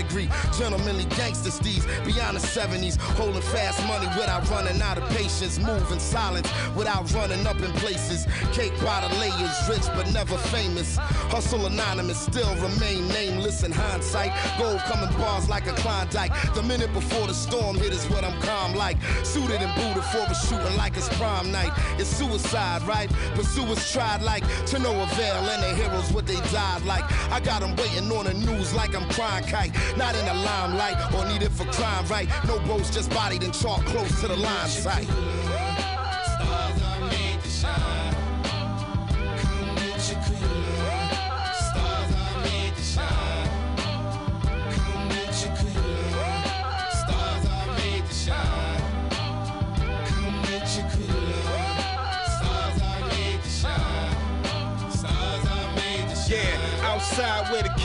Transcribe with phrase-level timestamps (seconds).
[0.00, 0.28] pedigree.
[0.58, 2.96] Gentlemanly gangsters, these beyond the 70s.
[3.16, 5.58] Holding fast money without running out of patience.
[5.58, 8.26] Moving silence without running up in places.
[8.52, 10.96] Cake by the layers, rich but never famous.
[11.30, 14.32] Hustle anonymous, still remain nameless in hindsight.
[14.58, 16.32] Gold coming bars like a Klondike.
[16.54, 18.96] The minute before the storm hit is what I'm calm like.
[19.22, 21.72] Suited and booted for a shooting like it's prom night.
[21.98, 23.10] It's suicide, right?
[23.34, 27.04] Pursuers tried like to no avail, and the heroes what they died like.
[27.30, 29.74] I got them waiting on the news like I'm crying kite.
[29.96, 32.28] Not in the limelight or needed for crime, right?
[32.46, 35.04] No boats just bodied and chalk close to the line sight.
[35.04, 37.99] Stars are made to shine.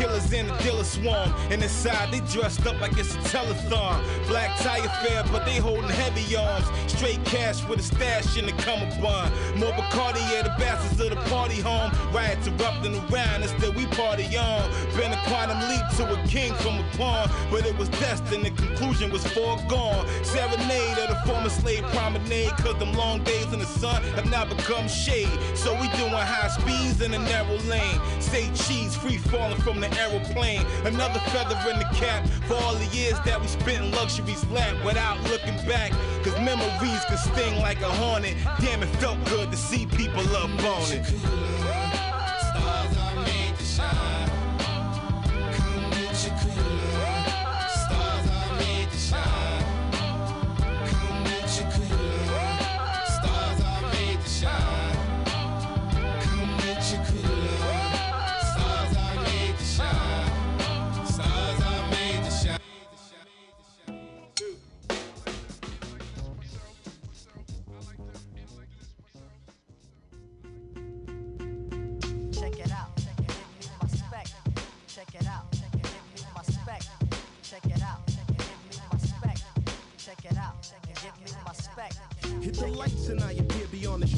[0.06, 1.34] Killers and the dealers swarm.
[1.50, 4.04] And inside they dressed up like it's a telethon.
[4.28, 6.66] Black tie affair, but they holding heavy arms.
[6.88, 9.32] Straight cash with a stash in the cummerbund.
[9.58, 11.92] More Bacardi, yeah, the bastards of the party home.
[12.14, 14.70] Riots erupting around and still we party on.
[14.96, 17.30] Been a quantum leap to a king from a pawn.
[17.52, 20.06] But it was destined, the conclusion was foregone.
[20.24, 22.52] Serenade of the former slave promenade.
[22.58, 25.30] Cause them long days in the sun have now become shade.
[25.56, 28.00] So we doing high speeds in a narrow lane.
[28.20, 30.66] Say cheese, free falling from the aeroplane.
[30.86, 34.76] Another feather in the cap for all the years that we spent in luxury's lap
[34.86, 35.92] without looking back.
[36.24, 38.36] Cause memories can sting like a hornet.
[38.60, 41.06] Damn, it felt good to see people up on it.
[41.06, 44.25] Stars are made to shine.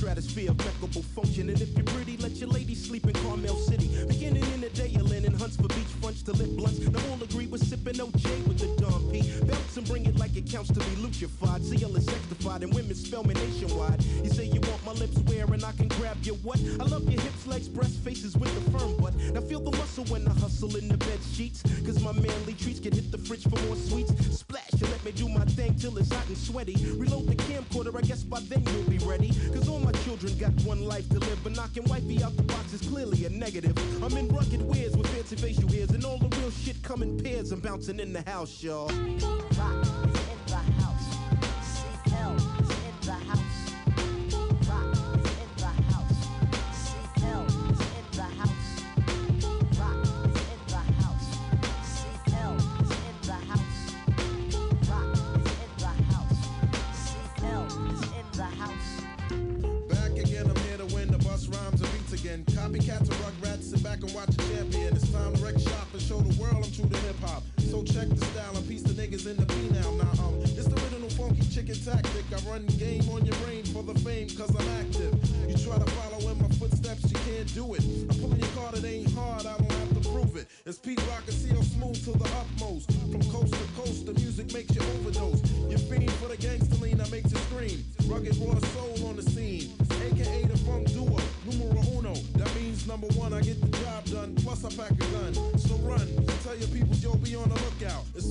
[0.07, 1.49] Stratosphere of impeccable function.
[1.49, 3.89] And if you're pretty, let your lady sleep in Carmel City.
[4.07, 6.79] Beginning in the day, you're linen hunts for beach fronts to lit blunts.
[6.79, 9.19] Now all agree we're sipping OJ with the Don P.
[9.43, 11.61] Belts and bring it like it counts to be lutrified.
[11.61, 14.01] CL is sexified and women spell me nationwide.
[14.27, 16.59] You say you want my lips where and I can grab your what?
[16.81, 19.15] I love your hips, legs, breast, faces with the firm butt.
[19.15, 21.63] Now feel the muscle when I hustle in the bed sheets.
[21.85, 24.11] Cause my manly treats can hit the fridge for more sweets.
[24.37, 26.75] Splash and let me do my thing till it's hot and sweaty.
[26.97, 29.29] Reload the camcorder, I guess by then you'll be ready.
[29.53, 31.41] Cause all my children got one life to live.
[31.41, 33.77] But knocking wifey out the box is clearly a negative.
[34.03, 35.91] I'm in rugged wears with fancy facial hairs.
[35.91, 37.53] And all the real shit come in pairs.
[37.53, 38.91] I'm bouncing in the house, y'all.
[39.57, 39.96] Rock
[62.27, 62.43] again.
[62.45, 64.95] Copycats and rugrats, sit back and watch a champion.
[64.95, 67.43] It's time to wreck shop and show the world I'm true to hip hop.
[67.69, 69.91] So check the style and piece the niggas in the P now.
[69.91, 72.25] Now, um, it's the original funky chicken tactic.
[72.31, 75.13] I run game on your brain for the fame, cause I'm active.
[75.47, 77.83] You try to follow in my footsteps, you can't do it.
[77.83, 80.47] I'm pulling your card, it ain't hard, I don't have to prove it.
[80.65, 82.96] It's Pete Rock and CL Smooth to the utmost.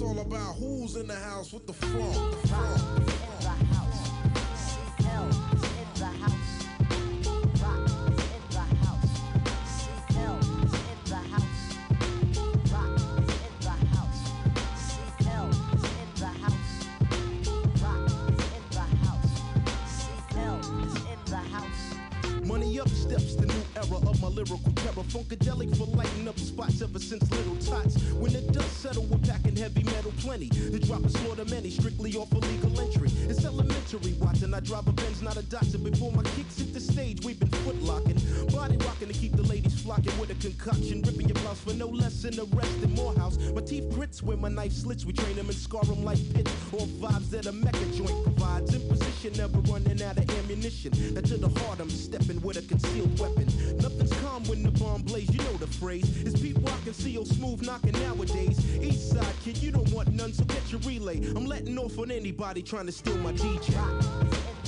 [0.07, 2.41] All about who's in the house with the funk.
[2.43, 2.96] The funk.
[24.37, 25.05] Lyrical terror.
[25.09, 27.97] Funkadelic for lighting up the spots ever since little tots.
[28.13, 30.49] When the dust settle, we're packing heavy metal plenty.
[30.49, 33.11] The drop is slaughter many, strictly off illegal entry.
[33.29, 34.53] It's elementary watching.
[34.53, 35.83] I drive a Benz, not a Datsun.
[35.85, 38.19] Before my kicks stage, we've been foot locking.
[38.53, 41.03] Body rocking to keep the ladies flocking with a concoction.
[41.03, 43.39] Ripping your blouse for no less than arrest in Morehouse.
[43.55, 45.05] My teeth grits where my knife slits.
[45.05, 46.53] We train them and scar them like pits.
[46.73, 48.75] All vibes that a Mecca joint provides.
[48.75, 50.93] In position, never running out of ammunition.
[51.15, 53.47] Now to the heart, I'm stepping with a concealed weapon.
[53.79, 56.23] Nothing's calm when the bomb blaze, you know the phrase.
[56.23, 56.37] It's
[56.67, 58.59] Rock and CL Smooth knocking nowadays.
[58.81, 61.19] East side kid, you don't want none, so get your relay.
[61.35, 64.66] I'm letting off on anybody trying to steal my DJ.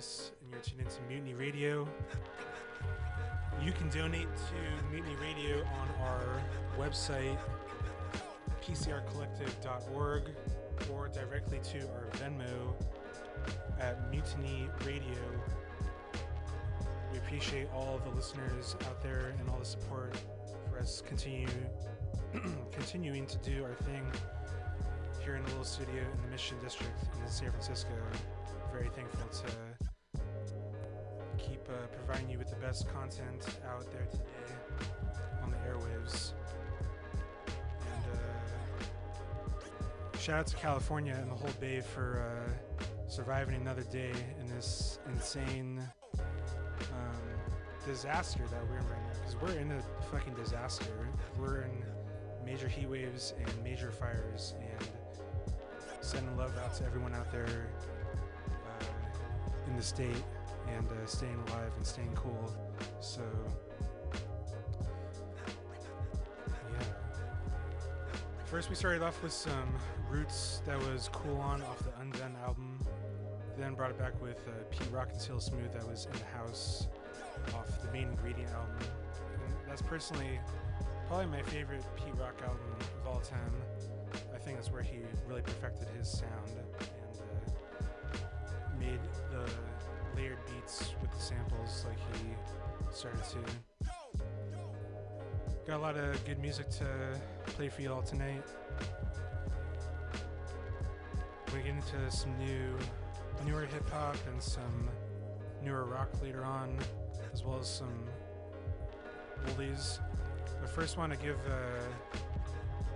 [0.00, 1.86] Archivist, and you're tuned into Mutiny Radio.
[3.62, 6.42] You can donate to Mutiny Radio on our
[6.78, 7.36] website,
[8.62, 10.22] pcrcollective.org,
[10.90, 12.72] or directly to our Venmo
[13.78, 15.20] at Mutiny Radio.
[17.12, 20.16] We appreciate all the listeners out there and all the support
[20.70, 21.48] for us continue
[22.72, 24.02] continuing to do our thing
[25.22, 27.90] here in the little studio in the Mission District in San Francisco.
[28.72, 29.69] Very thankful to
[31.48, 31.72] keep uh,
[32.04, 34.24] providing you with the best content out there today
[35.42, 36.32] on the airwaves.
[37.46, 42.52] And uh, shout out to California and the whole Bay for uh,
[43.08, 45.80] surviving another day in this insane
[46.14, 46.20] um,
[47.86, 49.20] disaster that we're in right now.
[49.20, 49.82] Because we're in a
[50.12, 51.08] fucking disaster.
[51.38, 51.82] We're in
[52.44, 54.88] major heat waves and major fires and
[56.00, 57.68] sending love out to everyone out there
[58.48, 60.24] uh, in the state
[60.76, 62.54] and uh, staying alive and staying cool.
[63.00, 63.22] So,
[66.72, 66.86] yeah.
[68.44, 69.74] First, we started off with some
[70.10, 72.78] roots that was cool on off the Undun album.
[73.58, 76.38] Then brought it back with uh, Pete Rock and CL Smooth that was in the
[76.38, 76.88] house
[77.54, 78.76] off the main ingredient album.
[79.44, 80.40] And that's personally
[81.08, 82.60] probably my favorite Pete Rock album
[83.02, 83.52] of all time.
[84.34, 89.00] I think that's where he really perfected his sound and uh, made
[89.30, 89.44] the
[91.02, 92.28] with the samples like he
[92.92, 93.38] started to.
[95.66, 96.86] Got a lot of good music to
[97.46, 98.42] play for you all tonight.
[101.52, 102.76] We get into some new,
[103.44, 104.88] newer hip hop and some
[105.64, 106.78] newer rock later on,
[107.32, 108.04] as well as some
[109.46, 109.98] oldies.
[110.62, 112.18] I first want to give uh,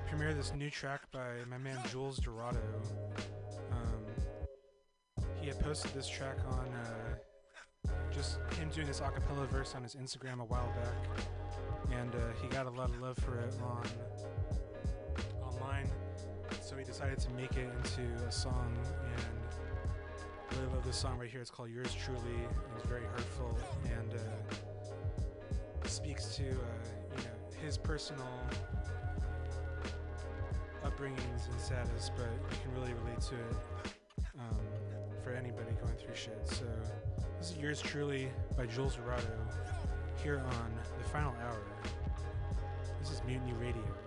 [0.09, 2.61] premiere this new track by my man Jules Dorado.
[3.73, 4.05] Um,
[5.41, 6.84] he had posted this track on uh,
[8.15, 11.27] just him doing this acapella verse on his Instagram a while back,
[11.99, 13.85] and uh, he got a lot of love for it on
[15.43, 15.91] online.
[16.61, 21.31] So he decided to make it into a song, and really love this song right
[21.31, 21.41] here.
[21.41, 22.21] It's called Yours Truly.
[22.77, 28.27] It's very hurtful and uh, speaks to uh, you know his personal
[30.85, 33.93] upbringings and status, but you can really relate to it
[34.39, 34.59] um,
[35.23, 36.41] for anybody going through shit.
[36.45, 36.67] So
[37.45, 39.23] this is yours truly by Jules Dorado
[40.23, 41.61] here on the final hour.
[43.01, 44.04] This is Mutiny Radio.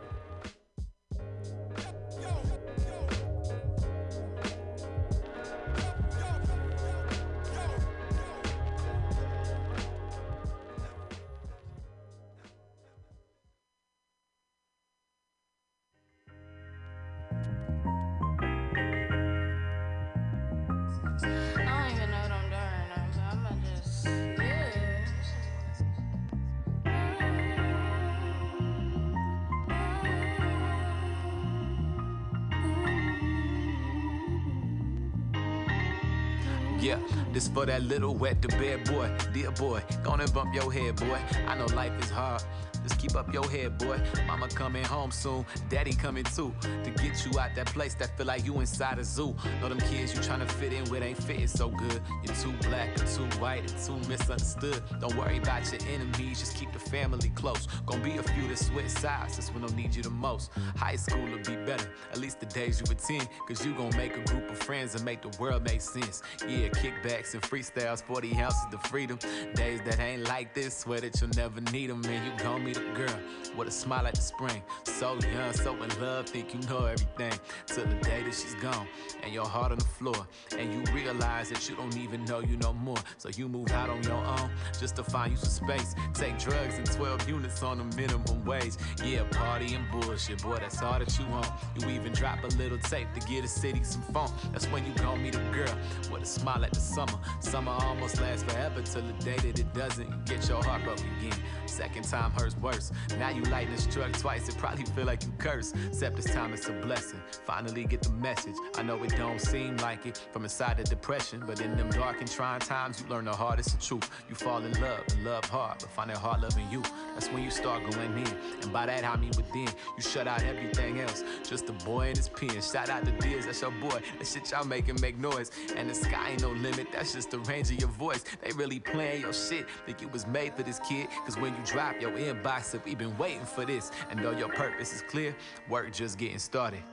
[37.37, 39.07] This for that little wet the bed boy.
[39.31, 41.19] Dear boy, gonna bump your head, boy.
[41.47, 42.41] I know life is hard.
[42.87, 43.99] Just keep up your head, boy.
[44.27, 46.53] Mama coming home soon, daddy coming too.
[46.61, 49.35] To get you out that place that feel like you inside a zoo.
[49.59, 52.01] Know them kids you tryna fit in with ain't fitting so good.
[52.23, 54.81] You're too black or too white or too misunderstood.
[55.01, 57.67] Don't worry about your enemies, just keep the family close.
[57.85, 60.51] Gonna be a few that switch sides, that's when they'll need you the most.
[60.77, 63.27] High school will be better, at least the days you attend.
[63.49, 66.21] Cause you gon' make a group of friends and make the world make sense.
[66.47, 69.19] Yeah, kickbacks and freestyles, 40 ounces of freedom.
[69.55, 72.01] Days that ain't like this, swear that you'll never need them.
[72.05, 73.19] And you gon' meet girl
[73.57, 74.61] with a smile like the spring.
[74.83, 77.39] So young, so in love, think you know everything.
[77.65, 78.87] Till the day that she's gone,
[79.23, 80.27] and your heart on the floor.
[80.57, 82.97] And you realize that you don't even know you no more.
[83.17, 85.95] So you move out on your own just to find you some space.
[86.13, 88.73] Take drugs and 12 units on the minimum wage.
[89.03, 91.47] Yeah, party and bullshit, boy, that's all that you want.
[91.79, 94.31] You even drop a little tape to get a city some funk.
[94.51, 95.75] That's when you gon' meet a girl
[96.11, 97.19] with a smile like the summer.
[97.39, 100.25] Summer almost lasts forever till the day that it doesn't.
[100.25, 101.37] Get your heart broke again.
[101.67, 102.91] Second time hurts worse.
[103.19, 105.73] Now you lighten this truck twice, it probably feel like you curse.
[105.87, 107.19] Except this time it's a blessing.
[107.45, 108.55] Finally get the message.
[108.75, 112.19] I know it don't seem like it from inside the depression, but in them dark
[112.19, 114.09] and trying times, you learn the hardest the truth.
[114.29, 116.81] You fall in love and love hard, but find that hard loving you.
[117.13, 118.27] That's when you start going in.
[118.61, 119.67] And by that I mean within.
[119.95, 121.23] You shut out everything else.
[121.47, 122.61] Just a boy in his pen.
[122.61, 124.01] Shout out to Diz, that's your boy.
[124.17, 125.51] That shit y'all making make noise.
[125.75, 128.23] And the sky ain't no limit, that's just the range of your voice.
[128.41, 129.67] They really playing your shit.
[129.85, 131.07] Think you was made for this kid.
[131.25, 133.91] Cause when you drop your inbox, said We've been waiting for this.
[134.09, 135.35] And though your purpose is clear,
[135.69, 136.83] work just getting started.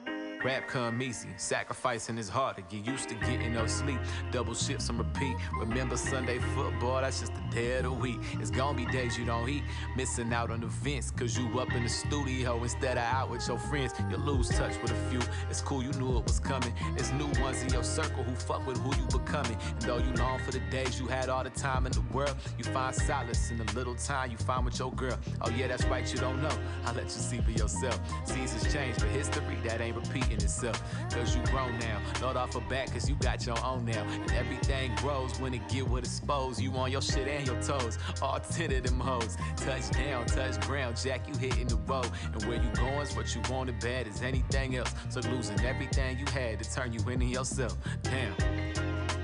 [0.45, 3.99] Rap come easy, sacrificing is hard to get used to getting no sleep.
[4.31, 5.35] Double shifts and repeat.
[5.59, 8.19] Remember Sunday football, that's just the day of the week.
[8.35, 9.63] It's gonna be days you don't eat,
[9.97, 13.59] missing out on events, cause you up in the studio instead of out with your
[13.59, 13.95] friends.
[14.11, 15.21] You lose touch with a few.
[15.49, 16.75] It's cool, you knew it was coming.
[16.99, 19.57] It's new ones in your circle who fuck with who you becoming.
[19.71, 22.37] And though you long for the days you had all the time in the world,
[22.59, 25.19] you find solace in the little time you find with your girl.
[25.41, 26.53] Oh yeah, that's right, you don't know.
[26.85, 27.99] I'll let you see for yourself.
[28.27, 30.83] Seasons change, but history that ain't repeating itself.
[31.11, 32.01] Cause you grown now.
[32.21, 34.05] Not off a back, cause you got your own now.
[34.05, 36.61] And everything grows when it get what exposed.
[36.61, 37.99] You on your shit and your toes.
[38.23, 39.37] All ten of them hoes.
[39.57, 42.09] Touchdown, touch ground, Jack, you hitting the road.
[42.33, 44.95] And where you going's what you want wanted bad as anything else.
[45.09, 47.77] So losing everything you had to turn you into yourself.
[48.03, 48.35] Damn.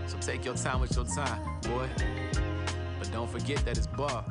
[0.09, 1.89] So take your time with your time, boy.
[2.99, 4.25] But don't forget that it's bar.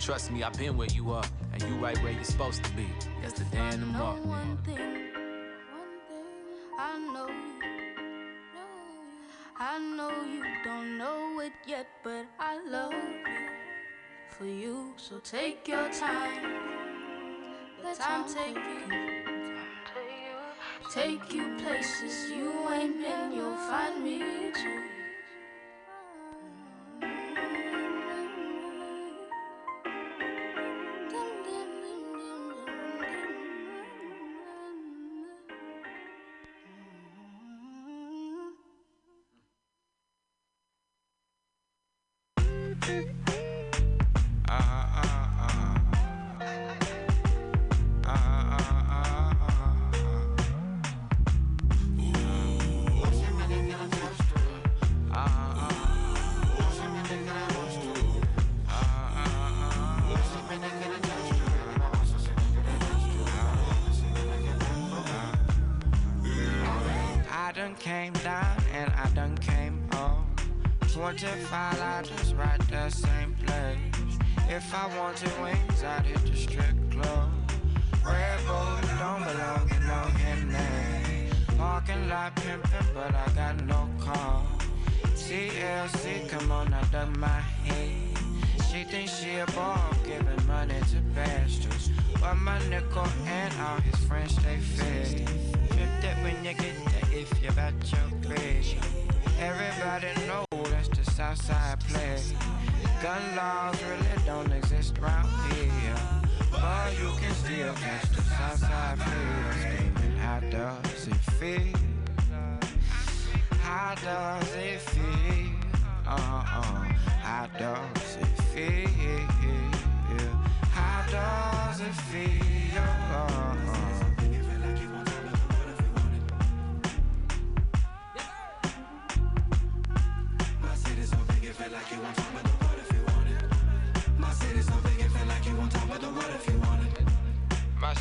[0.00, 2.86] Trust me, I've been where you are, and you right where you're supposed to be.
[3.20, 4.18] That's the day the mark.
[6.78, 7.62] I know you.
[9.58, 13.48] I know you don't know it yet, but I love you
[14.28, 14.94] for you.
[14.96, 16.42] So take your time.
[17.84, 19.12] Let time take you.
[20.92, 24.18] Take you places you ain't been, you'll find me
[24.52, 24.91] too.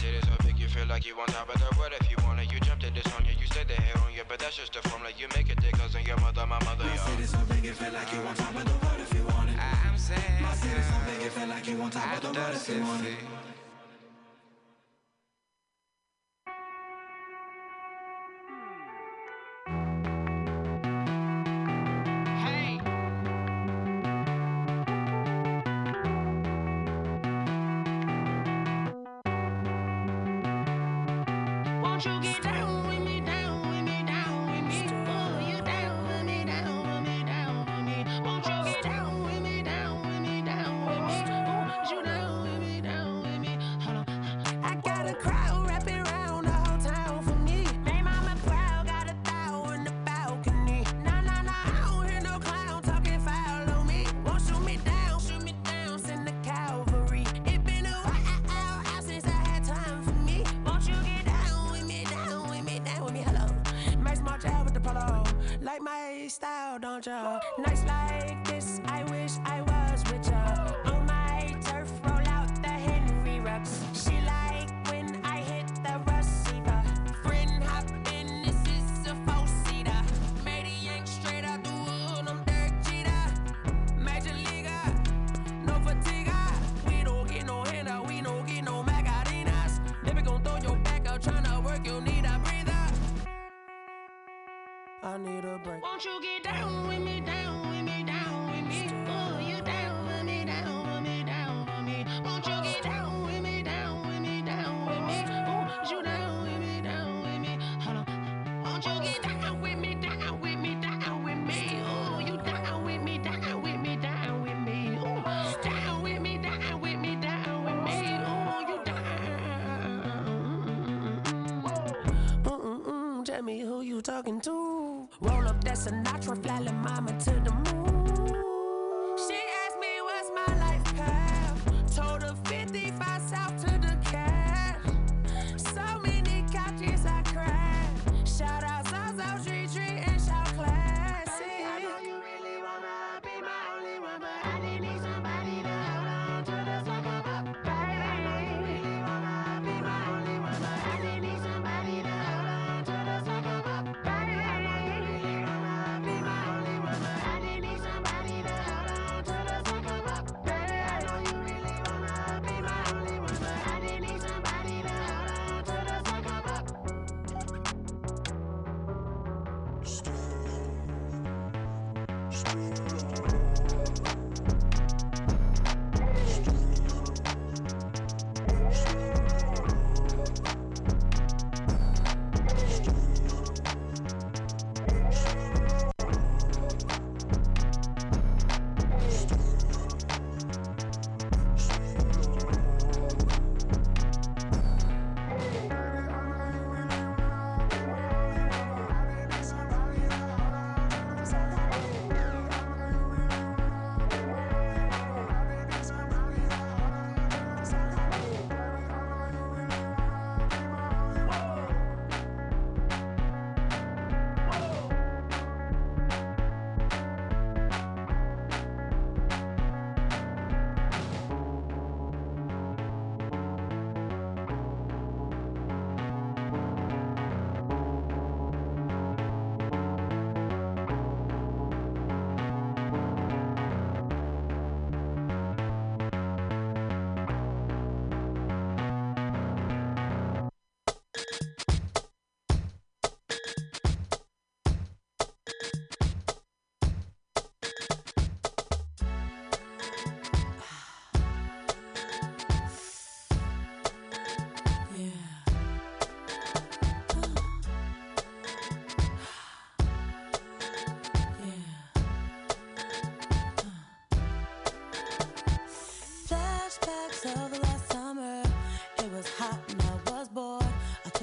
[0.01, 2.17] did it, so I you feel like you on top of the world if you
[2.25, 2.41] wanna.
[2.43, 4.73] You jumped in this on you, you said the head on you, but that's just
[4.73, 6.85] the form like you make it dick cousin, your mother, my mother.
[6.85, 7.01] My yo.
[7.05, 9.49] city so big it feel like you on top of the world if you want
[9.49, 9.57] it.
[9.57, 10.41] I'm saying.
[10.41, 12.81] My city so big it feel like you on top of the world if you
[12.81, 13.60] want it.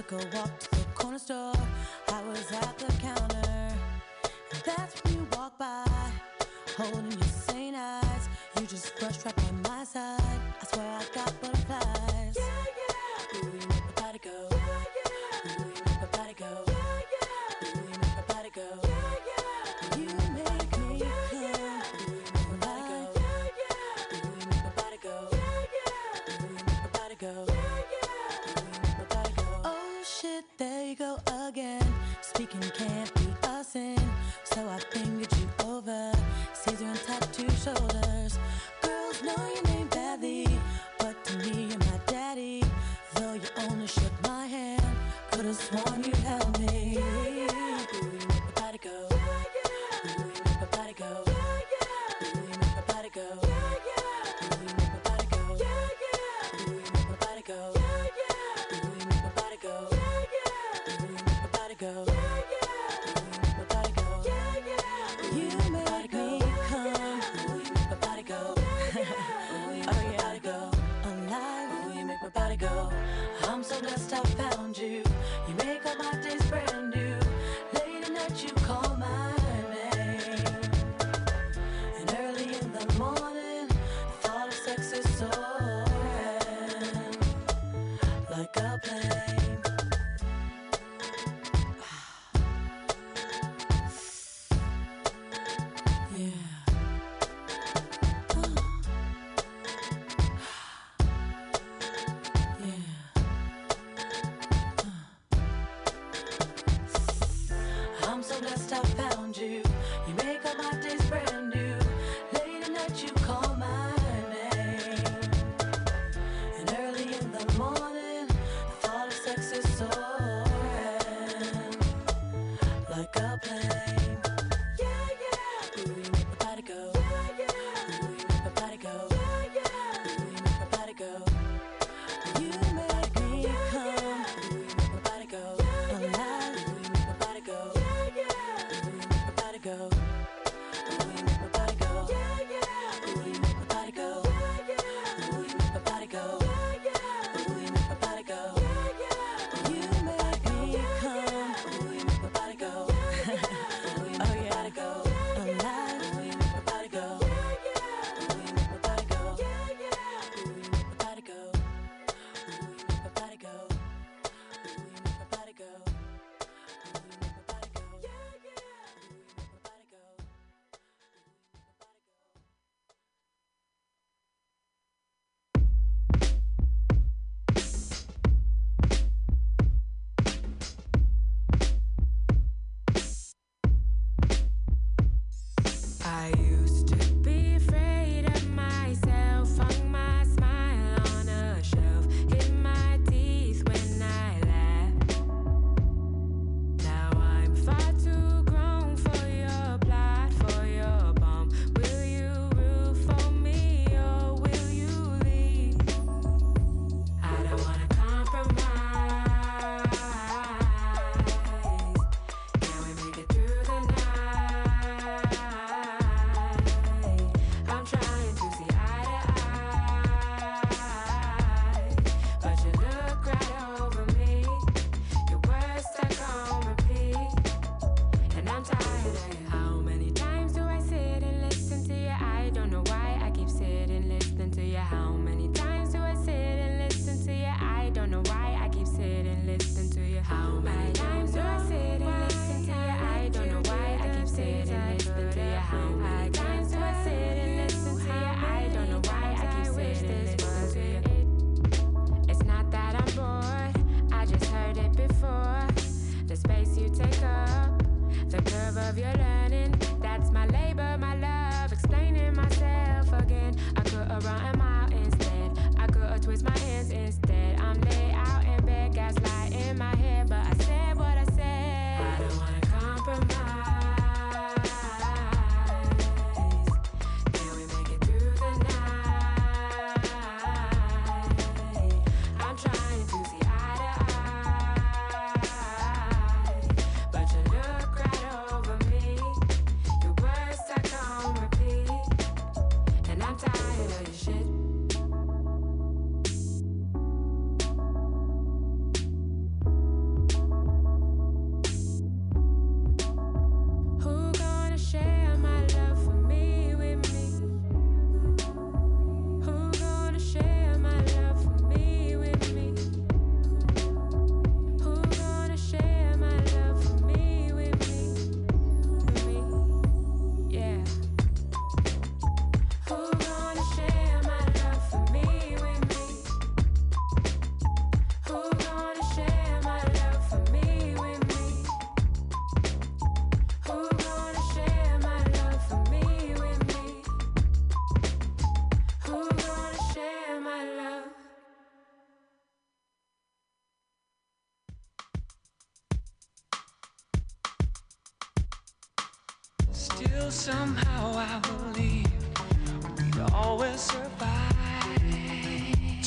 [0.08, 1.52] took a walk to the corner store.
[2.08, 3.74] I was at the counter.
[4.52, 5.86] And that's when you walk by,
[6.76, 7.37] holding your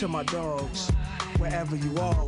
[0.01, 0.89] to my dogs,
[1.37, 2.25] wherever you are.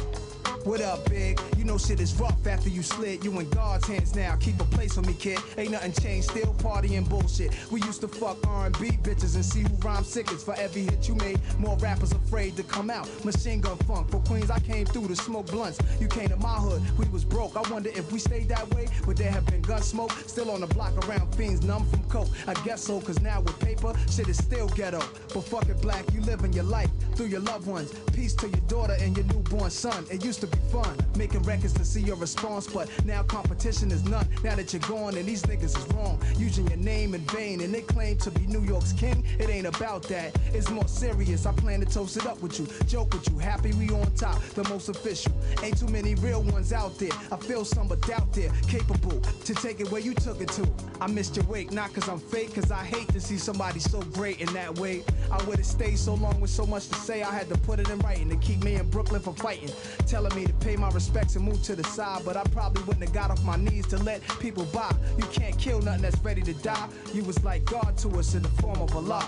[0.63, 1.41] What up, big?
[1.57, 3.25] You know shit is rough after you slid.
[3.25, 4.37] You in God's hands now.
[4.37, 5.39] Keep a place for me, kid.
[5.57, 6.29] Ain't nothing changed.
[6.29, 7.51] Still partying bullshit.
[7.69, 10.45] We used to fuck R&B bitches and see who rhyme sickest.
[10.45, 13.09] For every hit you made, more rappers afraid to come out.
[13.25, 14.49] Machine gun funk for Queens.
[14.49, 15.79] I came through to smoke blunts.
[15.99, 16.81] You came to my hood.
[16.97, 17.57] We was broke.
[17.57, 18.87] I wonder if we stayed that way.
[19.05, 20.11] Would there have been gun smoke?
[20.27, 22.29] Still on the block around fiends, numb from coke.
[22.47, 25.01] I guess so, cause now with paper, shit is still ghetto.
[25.33, 26.05] But fuck it, black.
[26.13, 28.12] You living your life through your loved ones.
[28.13, 30.05] Peace to your daughter and your newborn son.
[30.11, 34.03] It used to be fun making records to see your response, but now competition is
[34.05, 34.27] none.
[34.43, 37.73] Now that you're gone and these niggas is wrong, using your name in vain and
[37.73, 39.25] they claim to be New York's king.
[39.39, 40.37] It ain't about that.
[40.53, 41.45] It's more serious.
[41.45, 43.37] I plan to toast it up with you, joke with you.
[43.39, 45.33] Happy we on top, the most official.
[45.63, 47.11] Ain't too many real ones out there.
[47.31, 50.67] I feel some but doubt there, capable to take it where you took it to.
[51.01, 54.01] I missed your wake, not cause I'm fake, cause I hate to see somebody so
[54.13, 55.03] great in that way.
[55.31, 57.89] I would've stayed so long with so much to say, I had to put it
[57.89, 59.69] in writing to keep me in Brooklyn from fighting.
[60.05, 63.03] Telling me to pay my respects and move to the side, but I probably wouldn't
[63.05, 64.93] have got off my knees to let people buy.
[65.17, 66.89] You can't kill nothing that's ready to die.
[67.13, 69.27] You was like God to us in the form of a Allah.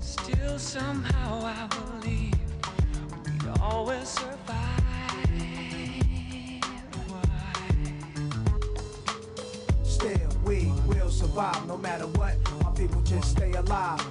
[0.00, 1.66] Still somehow I
[2.00, 2.34] believe
[3.24, 4.78] we'd always survive.
[9.82, 12.36] Still, we will survive no matter what.
[12.62, 14.04] My people just stay alive.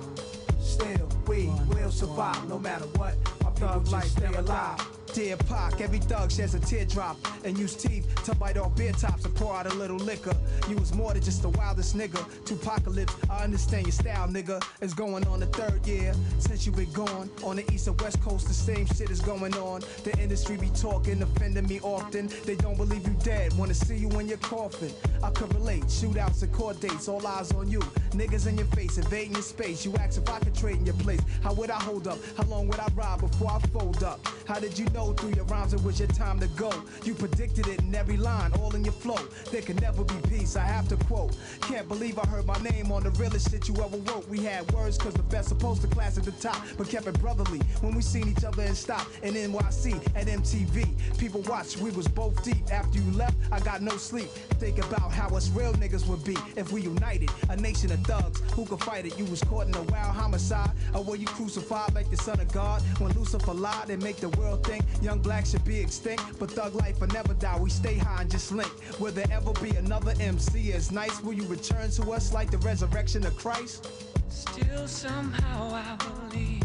[0.60, 3.16] Still, we will survive no matter what.
[3.60, 4.97] People just stay alive.
[5.14, 9.26] Dear Pac, every thug shares a teardrop and use teeth to bite off beer tops
[9.26, 10.36] and pour out a little liquor.
[10.70, 12.24] You was more than just the wildest nigga.
[12.46, 14.64] Tupacalypse, I understand your style, nigga.
[14.82, 17.30] It's going on the third year since you been gone.
[17.44, 19.82] On the east and west coast, the same shit is going on.
[20.04, 22.30] The industry be talking, offending me often.
[22.46, 24.92] They don't believe you dead, wanna see you in your coffin.
[25.24, 27.80] I could relate, shootouts and court dates, all eyes on you.
[28.12, 29.84] Niggas in your face, invading your space.
[29.84, 31.22] You ask if I could trade in your place.
[31.44, 32.20] How would I hold up?
[32.38, 34.20] How long would I ride before I fold up?
[34.48, 36.72] How did you know through your rhymes it was your time to go?
[37.04, 39.20] You predicted it in every line, all in your flow.
[39.52, 41.36] There can never be peace, I have to quote.
[41.62, 44.28] Can't believe I heard my name on the realest shit you ever wrote.
[44.28, 47.20] We had words cause the best supposed to class at the top, but kept it
[47.20, 47.60] brotherly.
[47.82, 52.08] When we seen each other and stopped in NYC at MTV, people watched, we was
[52.08, 52.72] both deep.
[52.72, 54.30] After you left, I got no sleep.
[54.60, 57.30] Think about how us real niggas would be if we united.
[57.50, 59.18] A nation of thugs who could fight it.
[59.18, 62.52] You was caught in a wild homicide, or were you crucified like the son of
[62.52, 62.82] God?
[63.00, 66.76] When Lucifer lied and make the world think young black should be extinct, but thug
[66.76, 67.60] life will never die.
[67.60, 68.72] We stay high and just link.
[69.00, 71.22] Will there ever be another MC as nice?
[71.22, 73.88] Will you return to us like the resurrection of Christ?
[74.30, 75.96] Still somehow I
[76.30, 76.64] believe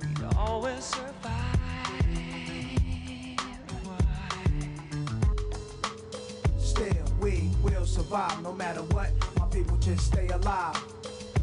[0.00, 1.58] we'd always survive.
[6.58, 9.10] Still, we will survive no matter what.
[9.38, 10.82] My people just stay alive.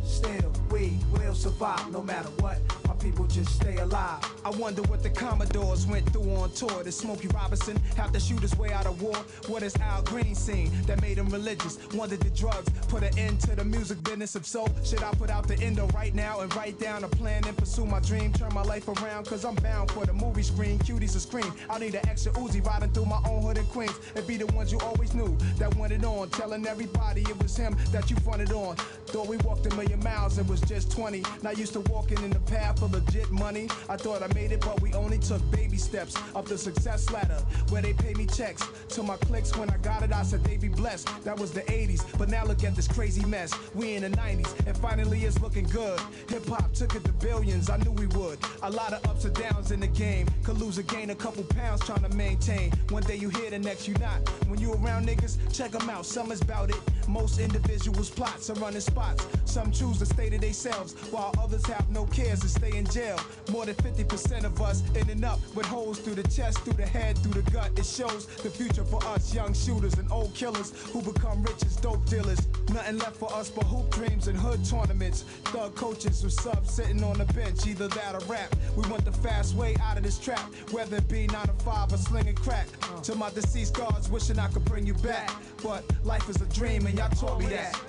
[0.04, 2.60] Still, we will survive no matter what.
[3.02, 4.24] People just stay alive.
[4.46, 6.84] I wonder what the Commodores went through on tour.
[6.84, 9.16] Did Smokey Robinson have to shoot his way out of war?
[9.48, 11.80] What is Al Green seen that made him religious?
[11.96, 14.36] Wonder did drugs put an end to the music business?
[14.36, 17.44] If so, should I put out the endo right now and write down a plan
[17.48, 18.34] and pursue my dream?
[18.34, 20.78] Turn my life around, cause I'm bound for the movie screen.
[20.78, 21.52] Cuties a scream.
[21.72, 24.00] I need an extra Uzi riding through my own hood in Queens.
[24.16, 26.30] And be the ones you always knew that went it on.
[26.30, 28.76] Telling everybody it was him that you fronted on.
[29.08, 31.24] Thought we walked a million miles and was just 20.
[31.42, 33.68] Not used to walking in the path of legit money.
[33.90, 37.42] I thought I made it, but we only took baby steps up the success ladder
[37.70, 38.68] where they pay me checks.
[38.90, 41.08] To my clicks when I got it, I said they be blessed.
[41.24, 43.54] That was the 80s, but now look at this crazy mess.
[43.74, 46.00] We in the 90s, and finally it's looking good.
[46.30, 48.40] Hip hop took it to billions, I knew we would.
[48.64, 50.28] A lot of ups and downs in the game.
[50.44, 52.72] Could lose or gain a couple pounds trying to maintain.
[52.90, 54.28] One day you here, the next you not.
[54.48, 56.80] When you around niggas, check them out, some is about it.
[57.08, 59.28] Most individuals plots are running spots.
[59.46, 63.20] Some choose to stay to themselves, while others have no cares and stay in jail.
[63.52, 66.86] More than 50% of us in and up with holes through the chest, through the
[66.86, 67.72] head, through the gut.
[67.78, 71.76] It shows the future for us young shooters and old killers who become rich as
[71.78, 72.48] dope dealers.
[72.74, 75.24] Nothing left for us but hoop dreams and hood tournaments.
[75.46, 78.56] Thug coaches with subs sitting on the bench, either that or rap.
[78.76, 81.94] We want the fast way out of this trap, whether it be 9 to 5
[81.94, 82.68] or slinging crack.
[83.04, 85.32] To my deceased guards, wishing I could bring you back.
[85.64, 87.80] But life is a dream, and y'all taught me that.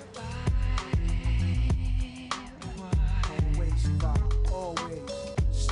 [3.55, 4.22] Always survive.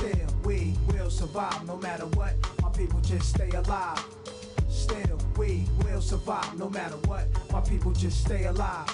[0.02, 2.34] Still, we will survive no matter what.
[2.60, 4.04] My people just stay alive.
[4.68, 7.28] Still, we will survive no matter what.
[7.52, 8.90] My people just stay alive.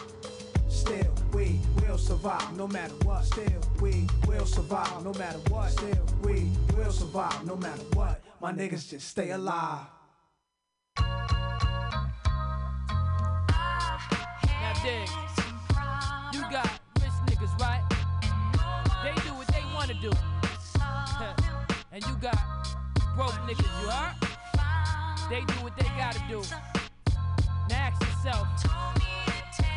[0.68, 3.24] Still, we will survive no matter what.
[3.24, 5.70] Still, we will survive no matter what.
[5.70, 8.20] Still, we will survive no matter what.
[8.42, 9.86] My niggas just stay alive.
[16.34, 17.82] You got rich niggas, right?
[19.02, 20.10] They do what they wanna do
[21.98, 22.38] and you got
[23.16, 24.14] broke niggas, you heard?
[25.28, 26.42] They do what they gotta do.
[27.68, 28.46] Now ask yourself,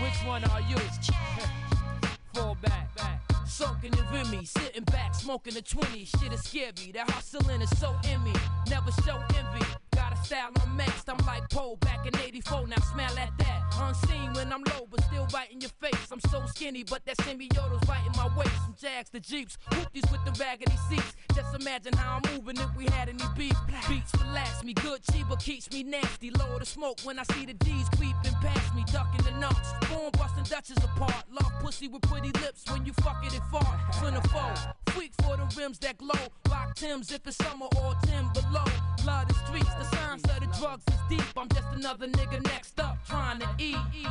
[0.01, 0.77] which one are you?
[2.33, 3.21] Fall back, back.
[3.47, 6.05] Soaking in Remy, sitting back, smoking a 20.
[6.05, 8.33] Shit is scary, that hustling is so in me.
[8.69, 9.65] Never show envy.
[10.01, 12.65] Got a style unmatched, I'm like Poe back in 84.
[12.65, 13.61] Now smell at that.
[13.79, 16.07] Unseen when I'm low, but still right in your face.
[16.11, 18.49] I'm so skinny, but that semioto's right in my waist.
[18.65, 21.13] From Jags to Jeeps, whoopties with the raggedy seats.
[21.35, 23.55] Just imagine how I'm moving if we had any beef.
[23.87, 26.31] Beats relax me, good Chiba keeps me nasty.
[26.31, 29.71] Lower the smoke when I see the D's creeping past me, ducking the knocks.
[29.89, 31.23] Born busting Dutches apart.
[31.31, 33.79] Love pussy with pretty lips when you fuck it and fart.
[34.03, 34.53] Or foe,
[34.91, 36.19] freak for the rims that glow.
[36.49, 38.65] Rock Tims if it's summer or Tim below.
[39.05, 41.23] Love the streets, the signs of the drugs is deep.
[41.37, 43.77] I'm just another nigga next up trying to eat.
[43.93, 44.09] You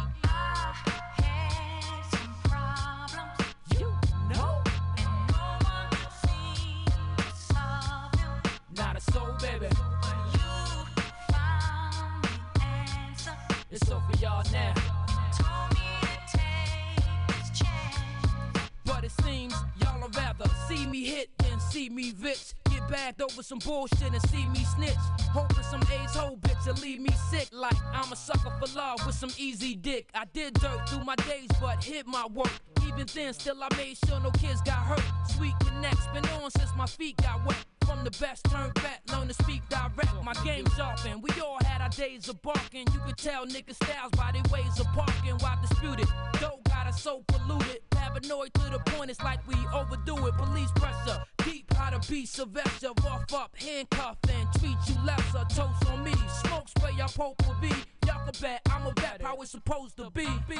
[21.70, 22.54] see me rich.
[22.70, 24.94] Get bagged over some bullshit and see me snitch.
[25.32, 27.48] Hoping some AIDS whole bitch will leave me sick.
[27.52, 30.08] Like I'm a sucker for love with some easy dick.
[30.14, 32.69] I did dirt through my days, but hit my work.
[32.92, 35.02] Even then, still I made sure no kids got hurt.
[35.28, 37.64] Sweet connects been on since my feet got wet.
[37.86, 40.12] From the best, turn back, learn to speak direct.
[40.24, 41.22] My game sharpened.
[41.22, 42.86] We all had our days of barking.
[42.92, 45.36] You could tell niggas styles by their ways of parking.
[45.38, 46.08] Why disputed?
[46.40, 47.80] Dope got us so polluted.
[47.90, 50.34] Paranoid to the point it's like we overdo it.
[50.34, 52.90] Police pressure, deep how to be Sylvester.
[53.04, 55.44] Rough up, handcuff, and treat you lesser.
[55.54, 57.72] Toast on me, smoke spray, I poke will be.
[58.06, 60.26] Y'all can bet I'm a vet, how it's supposed to be.
[60.48, 60.58] be.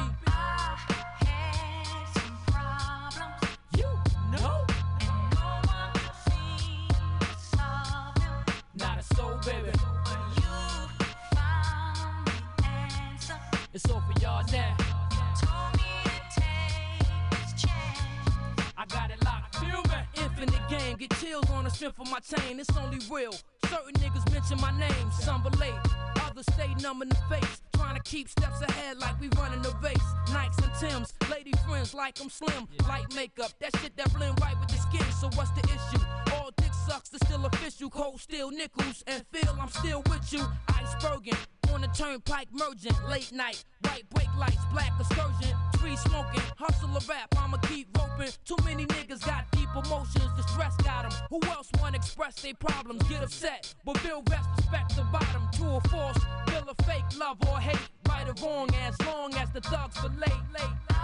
[21.80, 22.60] Strength of my chain.
[22.60, 23.32] It's only real.
[23.70, 25.78] Certain niggas mention my name, some relate.
[26.26, 27.62] Others stay numb in the face.
[27.74, 30.08] Trying to keep steps ahead like we running the race.
[30.26, 32.66] Nikes and Tims, lady friends like I'm slim.
[32.88, 35.06] Light makeup, that shit that blend right with the skin.
[35.20, 36.04] So what's the issue?
[36.34, 37.90] All dick sucks, it's still official.
[37.90, 40.44] Cold steel nickels and feel I'm still with you.
[40.68, 41.38] Iceberging
[41.72, 42.96] on the turnpike merging.
[43.08, 45.56] Late night, white brake lights, black excursion.
[45.80, 48.28] Tree smoking, hustle a rap, I'ma keep roping.
[48.44, 51.12] Too many niggas got deep emotions, the stress got them.
[51.30, 53.02] Who else wanna express their problems?
[53.04, 55.48] Get upset, but feel rest, respect the bottom.
[55.54, 57.78] True or false, feel a fake love or hate.
[58.06, 60.20] Right or wrong, as long as the thugs relate.
[60.52, 60.68] Late.
[60.90, 61.00] Late.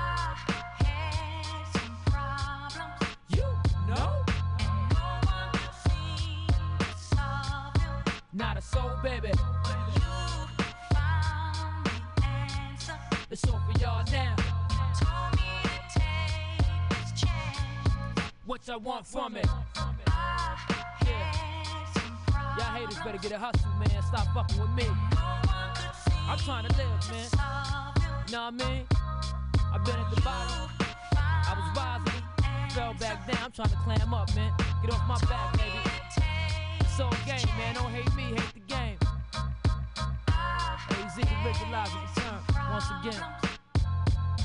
[3.30, 3.46] You
[3.88, 4.24] know?
[4.92, 6.46] No one can see
[7.14, 8.12] something.
[8.34, 9.32] Not a soul, baby.
[13.28, 13.65] It's all for y'all now.
[18.46, 19.44] What y'all want from it?
[21.04, 21.32] Yeah.
[22.56, 24.02] Y'all haters better get a hustle, man.
[24.06, 24.86] Stop fucking with me.
[26.28, 27.26] I'm trying to live, man.
[28.30, 28.86] Know what I mean?
[29.74, 30.70] I've been at the bottom.
[31.16, 32.22] I was rising,
[32.70, 33.46] fell back down.
[33.46, 34.52] I'm trying to climb up, man.
[34.80, 35.90] Get off my back, baby.
[36.82, 37.74] It's all game, man.
[37.74, 38.98] Don't hate me, hate the game.
[40.28, 42.38] AZ, the visualize return
[42.70, 43.24] once again.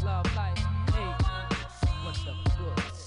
[0.04, 0.58] Love life,
[0.92, 1.14] hey.
[2.04, 3.00] What's up, good?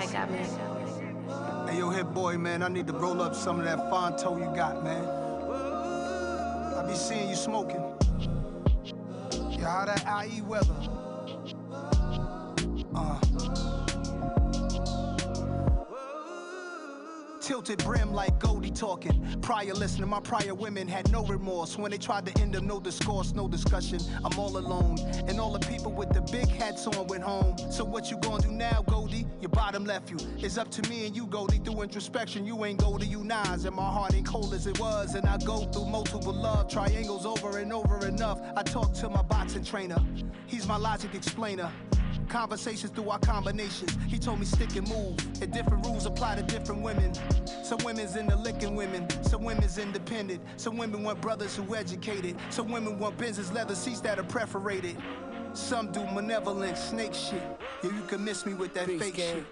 [0.00, 0.38] She-Rag got me.
[1.68, 4.54] Hey, yo, hit boy, man, I need to roll up some of that Fonto you
[4.56, 5.04] got, man.
[6.74, 7.82] I be seeing you smoking.
[9.60, 10.74] How that IE weather?
[12.94, 13.27] Uh.
[17.48, 19.24] Tilted brim like Goldie talking.
[19.40, 21.78] Prior listener, my prior women had no remorse.
[21.78, 24.00] When they tried to end them, no discourse, no discussion.
[24.22, 24.98] I'm all alone.
[25.26, 27.56] And all the people with the big hats on went home.
[27.70, 29.24] So what you gonna do now, Goldie?
[29.40, 30.18] Your bottom left you.
[30.36, 31.56] It's up to me and you, Goldie.
[31.56, 33.64] Through introspection, you ain't Goldie, you Nas.
[33.64, 35.14] And my heart ain't cold as it was.
[35.14, 38.42] And I go through multiple love triangles over and over enough.
[38.58, 39.96] I talk to my boxing trainer.
[40.46, 41.72] He's my logic explainer.
[42.28, 43.96] Conversations through our combinations.
[44.06, 45.16] He told me stick and move.
[45.40, 47.14] And different rules apply to different women.
[47.64, 49.08] Some women's into licking women.
[49.22, 50.42] Some women's independent.
[50.56, 52.36] Some women want brothers who educated.
[52.50, 54.96] Some women want Benz's leather seats that are perforated.
[55.54, 57.42] Some do malevolent snake shit.
[57.82, 59.46] Yeah, you can miss me with that Peace, fake shit.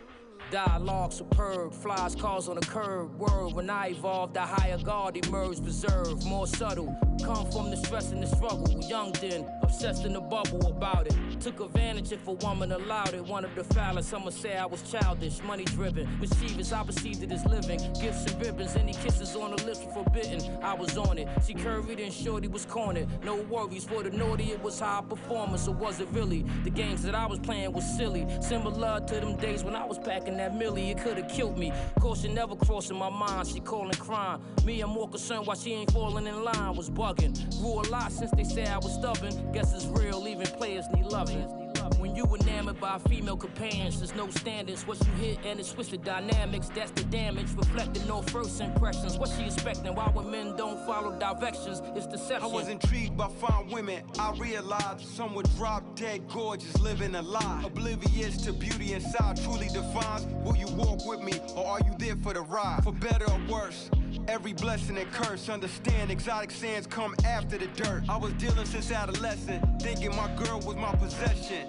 [0.50, 3.18] Dialogue superb, flies cars on the curb.
[3.18, 6.96] Word, when I evolved, a higher guard emerged, reserved, more subtle.
[7.24, 8.64] Come from the stress and the struggle.
[8.88, 11.16] Young then, obsessed in the bubble about it.
[11.40, 13.24] Took advantage if a woman allowed it.
[13.24, 16.08] Wanted to foul it, some would say I was childish, money driven.
[16.20, 17.80] Mischievous, I perceived it as living.
[18.00, 20.62] Gifts and ribbons, any kisses on the lips were forbidden.
[20.62, 21.28] I was on it.
[21.44, 23.08] She curried and shorty was cornered.
[23.24, 26.44] No worries for the naughty, it was high performance, or was it really?
[26.62, 28.26] The games that I was playing was silly.
[28.40, 31.72] Similar to them days when I was packing that millie, it could have killed me.
[32.00, 34.40] Caution never crossing my mind, she calling crime.
[34.64, 37.34] Me, I'm more concerned why she ain't falling in line, was bugging.
[37.60, 39.52] Grew a lot since they said I was stubborn.
[39.52, 41.65] Guess it's real, even players need loving.
[41.98, 44.86] When you enamored by female companions, there's no standards.
[44.86, 47.48] What you hit and it's the dynamics, that's the damage.
[47.56, 49.18] Reflecting no first impressions.
[49.18, 49.94] What she expecting?
[49.94, 51.82] Why when men don't follow directions?
[51.94, 52.50] It's deception.
[52.50, 54.02] I was intrigued by fine women.
[54.18, 57.62] I realized some would drop dead gorgeous, living a lie.
[57.64, 62.16] Oblivious to beauty inside truly defines will you walk with me or are you there
[62.16, 62.80] for the ride?
[62.84, 63.90] For better or worse.
[64.28, 68.02] Every blessing and curse, understand exotic sands come after the dirt.
[68.08, 71.68] I was dealing since adolescent, thinking my girl was my possession.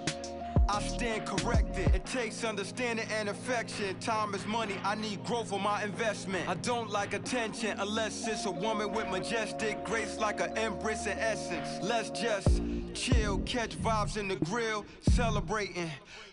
[0.68, 1.94] I stand corrected.
[1.94, 3.98] It takes understanding and affection.
[4.00, 4.74] Time is money.
[4.84, 6.46] I need growth for my investment.
[6.46, 11.16] I don't like attention unless it's a woman with majestic grace like an empress in
[11.18, 11.82] essence.
[11.82, 12.60] Let's just
[12.92, 15.90] chill, catch vibes in the grill, celebrating.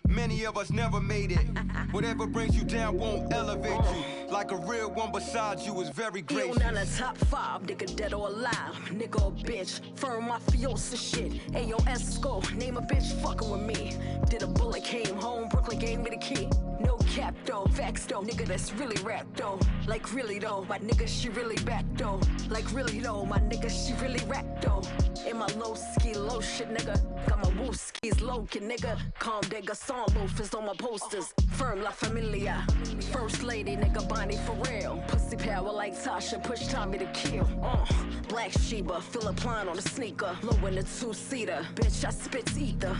[0.08, 1.45] Many of us never made it.
[1.91, 4.32] Whatever brings you down won't elevate you.
[4.32, 6.58] Like a real one beside you is very on gracious.
[6.58, 11.34] down the top five, nigga dead or alive, nigga or bitch, firm mafiosa shit.
[11.53, 13.95] Ayo Esco, name a bitch fucking with me.
[14.30, 16.49] Did a bullet, came home, Brooklyn gave me the key.
[16.80, 19.60] No cap though, facts though, nigga that's really rap though.
[19.88, 22.20] Like really though, my nigga she really back though.
[22.49, 24.82] Like really though, my nigga she really rap though.
[25.28, 26.99] In my low ski low shit, nigga.
[27.28, 28.99] Got my woo skis low kid, nigga.
[29.18, 31.34] Calm digger, song loafers on my posters.
[31.52, 32.66] Firm La Familia.
[33.12, 35.04] First lady, nigga, Bonnie for real.
[35.08, 37.48] Pussy power like Tasha, push Tommy to kill.
[37.62, 37.86] Uh,
[38.28, 40.36] Black Sheba, Phillip Lim on the sneaker.
[40.43, 41.66] Low in the two seater.
[41.76, 42.96] Bitch, I spit ether.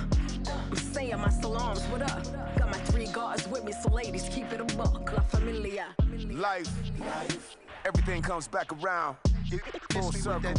[0.48, 2.24] I'm saying my salams, what up?
[2.58, 5.12] Got my three guards with me, so ladies, keep it a buck.
[5.12, 5.88] La Familia.
[6.30, 6.70] Life.
[7.00, 7.58] Life.
[7.86, 9.18] Everything comes back around.
[9.46, 9.60] You
[9.92, 10.54] full circle.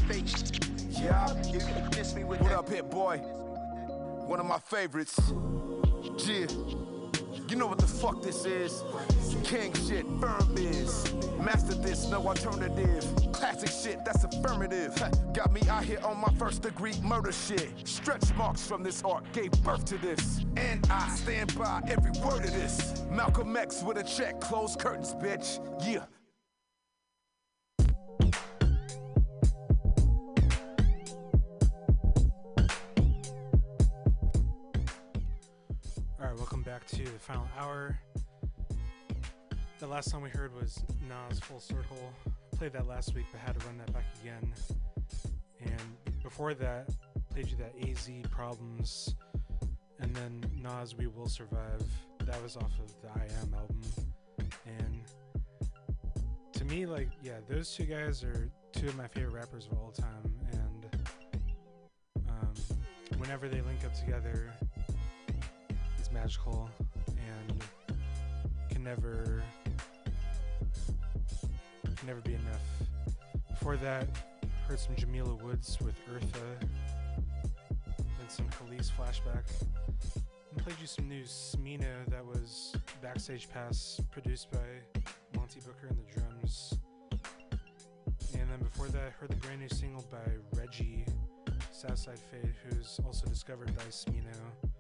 [0.91, 1.43] Yeah.
[1.51, 1.61] You
[1.97, 3.19] miss me with what up, hit boy?
[3.19, 5.19] One of my favorites.
[6.19, 6.47] Yeah.
[7.49, 8.83] You know what the fuck this is?
[9.45, 11.13] King shit, firm biz.
[11.41, 13.05] Master this, no alternative.
[13.33, 14.95] Classic shit, that's affirmative.
[15.33, 17.71] Got me out here on my first degree murder shit.
[17.85, 20.45] Stretch marks from this art gave birth to this.
[20.57, 23.03] And I stand by every word of this.
[23.11, 25.61] Malcolm X with a check, close curtains, bitch.
[25.87, 26.05] Yeah.
[36.77, 37.99] Back to the final hour.
[39.79, 42.13] The last song we heard was Nas Full Circle.
[42.59, 44.53] Played that last week, but had to run that back again.
[45.63, 46.91] And before that,
[47.31, 49.15] played you that AZ Problems,
[50.01, 51.83] and then Nas We Will Survive.
[52.27, 53.81] That was off of the I Am album.
[54.67, 55.01] And
[56.53, 59.93] to me, like, yeah, those two guys are two of my favorite rappers of all
[59.93, 60.31] time.
[60.53, 60.87] And
[62.29, 62.53] um,
[63.17, 64.53] whenever they link up together,
[66.07, 66.71] it's magical
[67.09, 67.65] and
[68.71, 69.43] can never
[71.97, 72.63] can never be enough.
[73.51, 74.07] Before that,
[74.69, 76.69] heard some Jamila Woods with Eartha,
[77.97, 79.51] then some Khalees flashback,
[80.15, 84.59] and played you some new Smino that was Backstage Pass, produced by
[85.35, 86.79] Monte Booker and the drums.
[88.35, 91.05] And then before that, I heard the brand new single by Reggie,
[91.73, 94.76] Southside Fade, who's also discovered by Smino.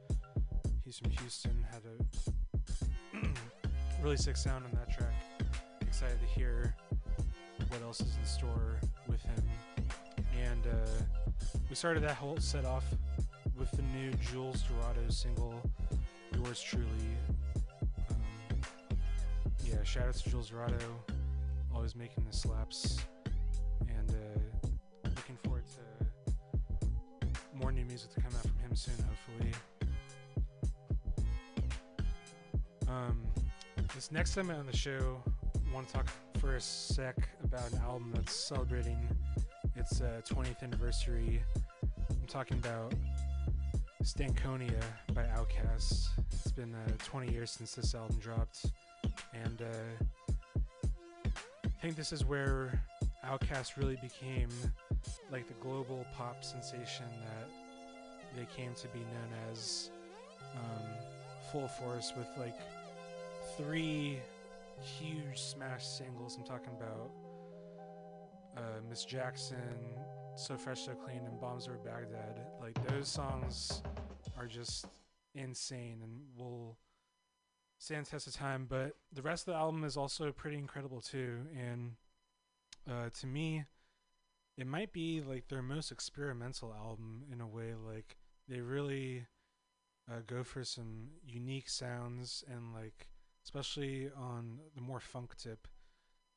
[0.86, 3.26] He's from Houston, had a
[4.04, 5.14] really sick sound on that track.
[5.80, 6.76] Excited to hear
[7.70, 8.78] what else is in store
[9.08, 9.42] with him.
[10.40, 12.84] And uh, we started that whole set off
[13.58, 15.60] with the new Jules Dorado single,
[16.36, 16.86] Yours Truly.
[18.08, 18.60] Um,
[19.64, 20.78] yeah, shout out to Jules Dorado,
[21.74, 22.98] always making the slaps.
[23.88, 24.68] And uh,
[25.16, 26.32] looking forward to
[27.56, 29.52] more new music to come out from him soon, hopefully.
[32.88, 33.20] Um,
[33.94, 35.22] this next segment on the show,
[35.54, 36.06] I want to talk
[36.38, 39.08] for a sec about an album that's celebrating
[39.74, 41.42] its uh, 20th anniversary.
[42.10, 42.94] I'm talking about
[44.04, 44.82] Stankonia
[45.14, 46.08] by Outkast.
[46.30, 48.66] It's been uh, 20 years since this album dropped,
[49.34, 50.04] and uh,
[51.64, 52.80] I think this is where
[53.24, 54.50] Outkast really became
[55.32, 59.90] like the global pop sensation that they came to be known as.
[60.54, 61.06] Um,
[61.52, 62.58] full force with like
[63.56, 64.18] three
[64.80, 66.36] huge smash singles.
[66.36, 67.10] I'm talking about
[68.56, 69.96] uh, Miss Jackson,
[70.36, 72.40] So Fresh, So Clean, and Bombs Over Baghdad.
[72.60, 73.82] Like those songs
[74.36, 74.86] are just
[75.34, 76.76] insane and will
[77.78, 78.66] stand the test of time.
[78.68, 81.46] But the rest of the album is also pretty incredible too.
[81.56, 81.92] And
[82.90, 83.64] uh, to me,
[84.58, 87.72] it might be like their most experimental album in a way.
[87.74, 88.16] Like
[88.48, 89.26] they really
[90.10, 93.08] uh, go for some unique sounds and like
[93.46, 95.68] especially on the more funk tip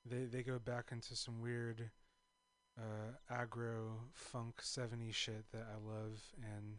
[0.05, 1.89] they they go back into some weird
[2.78, 6.78] uh, aggro funk 70s shit that I love and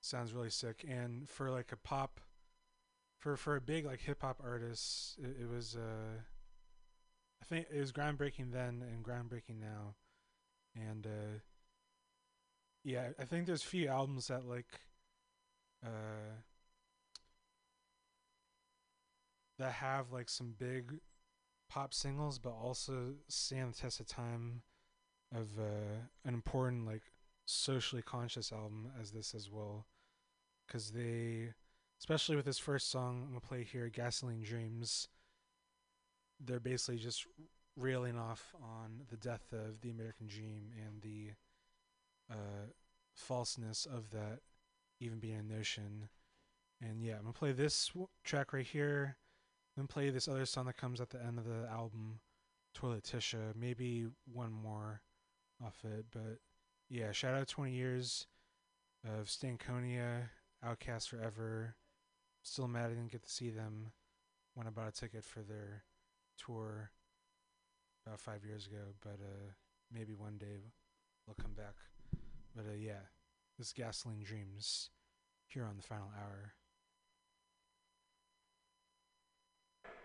[0.00, 0.84] sounds really sick.
[0.88, 2.20] And for like a pop
[3.18, 6.20] for for a big like hip hop artist it, it was uh
[7.40, 9.94] I think it was groundbreaking then and groundbreaking now.
[10.74, 11.38] And uh
[12.82, 14.80] yeah I think there's few albums that like
[15.84, 16.40] uh
[19.62, 20.94] that have like some big
[21.70, 24.62] pop singles but also stand the test of time
[25.34, 27.02] of uh, an important like
[27.44, 29.86] socially conscious album as this as well.
[30.66, 31.52] Because they
[32.00, 35.06] especially with this first song i'm gonna play here gasoline dreams
[36.44, 37.26] they're basically just
[37.76, 41.30] railing off on the death of the american dream and the
[42.28, 42.66] uh,
[43.14, 44.40] falseness of that
[45.00, 46.08] even being a notion.
[46.80, 49.16] And yeah i'm gonna play this w- track right here
[49.76, 52.20] then play this other song that comes at the end of the album,
[52.74, 53.54] Toilet Tisha.
[53.54, 55.02] Maybe one more
[55.64, 56.38] off it, but
[56.88, 57.12] yeah.
[57.12, 58.26] Shout out 20 years
[59.04, 60.28] of Stankonia,
[60.64, 61.76] Outkast Forever.
[62.42, 63.92] Still mad I didn't get to see them
[64.54, 65.84] when I bought a ticket for their
[66.36, 66.90] tour
[68.06, 69.52] about five years ago, but uh,
[69.92, 70.72] maybe one day
[71.26, 71.74] they'll come back.
[72.54, 73.06] But uh, yeah,
[73.58, 74.90] this Gasoline Dreams
[75.46, 76.54] here on the final hour.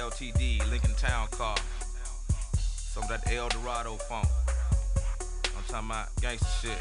[0.00, 1.58] LTD, Lincoln Town Car.
[2.56, 4.26] Some of that El Dorado funk.
[5.44, 6.78] I'm talking about gangster shit.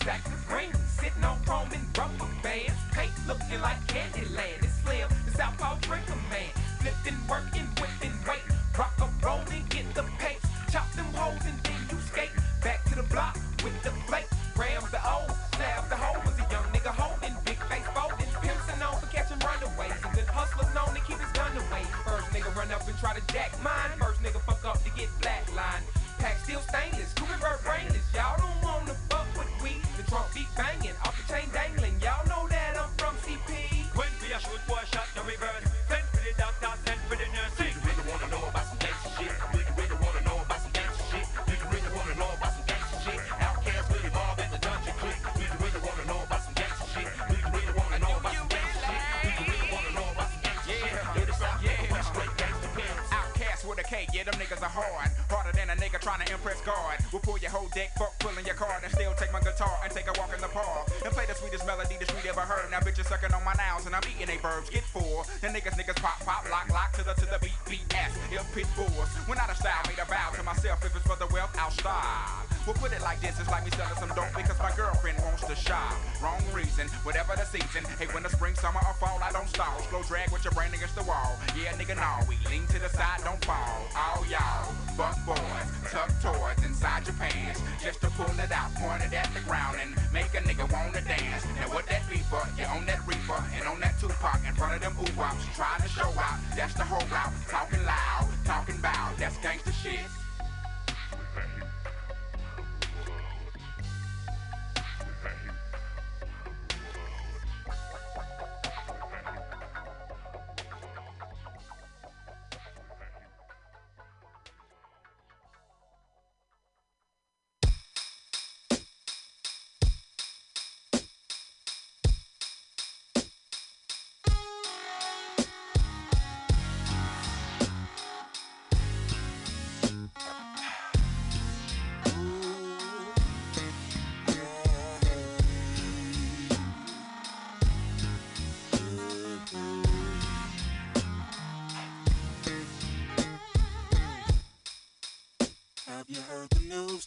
[0.00, 1.89] stacks of green, sitting on Roman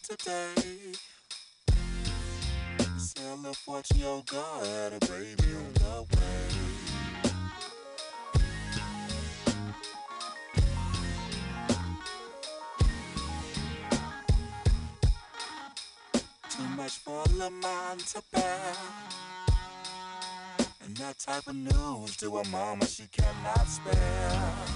[0.04, 0.20] say
[3.26, 6.48] I left watching your girl had a baby on the way.
[16.50, 18.74] Too much for a man to bear.
[20.84, 24.73] And that type of news to a mama she cannot spare.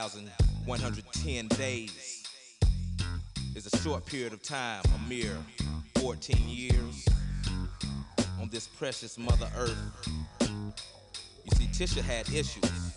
[0.00, 2.24] 1,110 days
[3.54, 5.36] is a short period of time, a mere
[5.96, 7.06] 14 years
[8.40, 9.76] on this precious Mother Earth.
[10.40, 12.94] You see, Tisha had issues,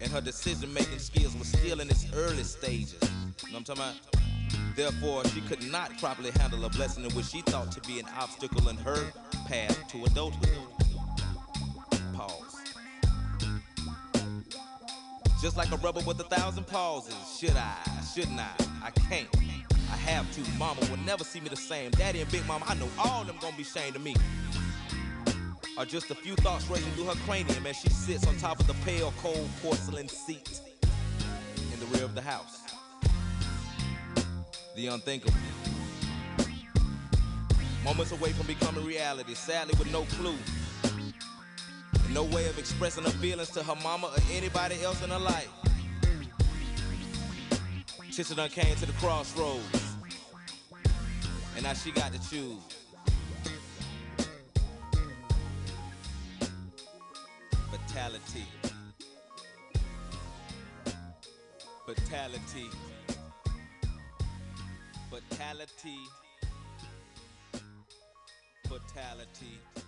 [0.00, 2.98] and her decision making skills were still in its early stages.
[3.46, 4.74] You know what I'm talking about?
[4.74, 8.06] Therefore, she could not properly handle a blessing in which she thought to be an
[8.18, 9.12] obstacle in her
[9.46, 10.63] path to adulthood.
[15.44, 17.14] Just like a rubber with a thousand pauses.
[17.38, 17.76] Should I?
[18.14, 18.48] Shouldn't I?
[18.82, 19.28] I can't.
[19.92, 20.40] I have to.
[20.52, 21.90] Mama will never see me the same.
[21.90, 24.16] Daddy and Big Mama, I know all them gonna be ashamed of me.
[25.76, 28.66] Are just a few thoughts racing through her cranium as she sits on top of
[28.66, 30.62] the pale, cold porcelain seat
[31.74, 32.62] in the rear of the house.
[34.76, 35.34] The unthinkable.
[37.84, 40.38] Moments away from becoming reality, sadly with no clue.
[42.14, 45.48] No way of expressing her feelings to her mama or anybody else in her life.
[48.02, 49.96] Tisha done came to the crossroads.
[51.56, 52.62] And now she got to choose.
[57.72, 58.46] Fatality.
[61.84, 62.70] Fatality.
[65.10, 65.98] Fatality.
[68.68, 69.83] Fatality.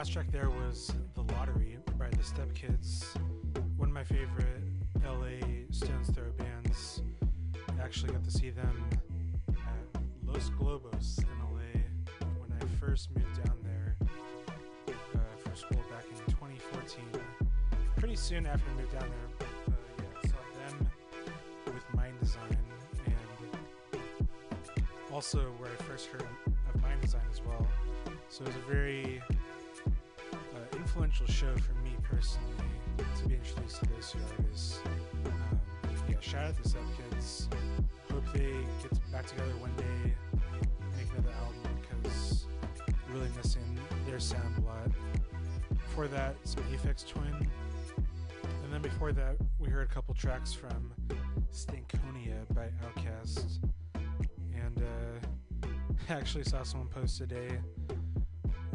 [0.00, 3.04] last track there was "The Lottery" by the Stepkids,
[3.76, 4.62] one of my favorite
[5.04, 7.02] LA Stones Throw bands.
[7.68, 8.82] I actually got to see them
[9.48, 11.82] at Los Globos in LA
[12.38, 13.94] when I first moved down there
[14.88, 17.04] uh, for school back in 2014.
[17.98, 18.69] Pretty soon after
[47.00, 47.48] Aphex Twin.
[48.64, 50.92] And then before that, we heard a couple tracks from
[51.52, 53.58] Stankonia by Outkast.
[54.54, 55.68] And uh,
[56.08, 57.58] I actually saw someone post today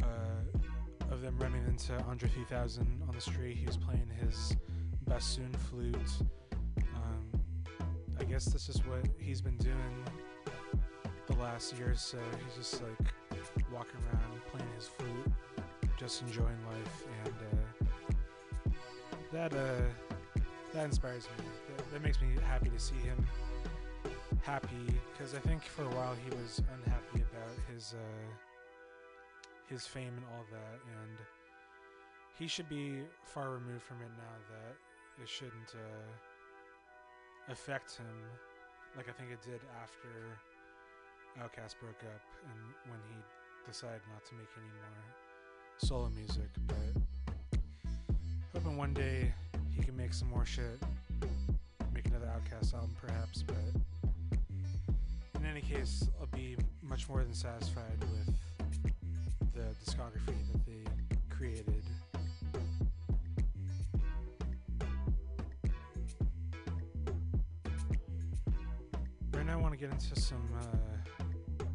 [0.01, 3.57] uh, of them running into Andre 3000 on the street.
[3.57, 4.55] He was playing his
[5.07, 5.95] bassoon flute.
[6.95, 7.41] Um,
[8.19, 10.05] I guess this is what he's been doing
[11.27, 12.19] the last year or so.
[12.45, 13.13] He's just like
[13.71, 15.31] walking around playing his flute,
[15.97, 17.05] just enjoying life,
[19.35, 20.39] that uh,
[20.73, 21.43] that inspires me.
[21.75, 23.19] That, that makes me happy to see him
[24.43, 28.29] happy because I think for a while he was unhappy about his uh,
[29.67, 31.17] his fame and all that, and
[32.39, 34.75] he should be far removed from it now that
[35.21, 38.15] it shouldn't uh, affect him
[38.95, 40.39] like I think it did after
[41.43, 43.19] Outkast broke up and when he
[43.67, 45.03] decided not to make any more
[45.77, 46.47] solo music.
[46.67, 47.03] But
[48.65, 49.31] hoping one day
[49.75, 50.81] he can make some more shit,
[51.93, 53.43] make another Outkast album perhaps.
[53.43, 53.55] But
[55.39, 60.83] in any case, I'll be much more than satisfied with the discography that they
[61.29, 61.83] created.
[69.31, 71.65] Right now, I want to get into some uh,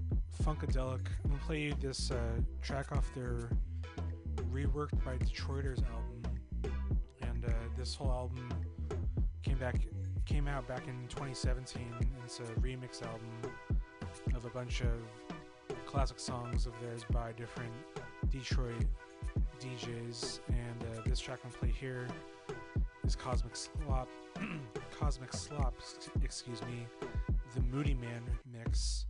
[0.43, 1.07] funkadelic.
[1.25, 2.17] I'm gonna play you this uh,
[2.63, 3.51] track off their
[4.53, 6.20] reworked by Detroiters album,
[7.81, 8.47] this whole album
[9.43, 9.77] came back
[10.27, 11.83] came out back in 2017.
[12.27, 13.31] It's a remix album
[14.35, 17.73] of a bunch of classic songs of theirs by different
[18.29, 18.85] Detroit
[19.59, 22.07] DJs, and uh, this track I'm play here
[23.07, 24.09] is Cosmic Slop,
[24.99, 25.73] Cosmic Slop,
[26.23, 26.87] excuse me,
[27.55, 29.07] the Moodymann mix,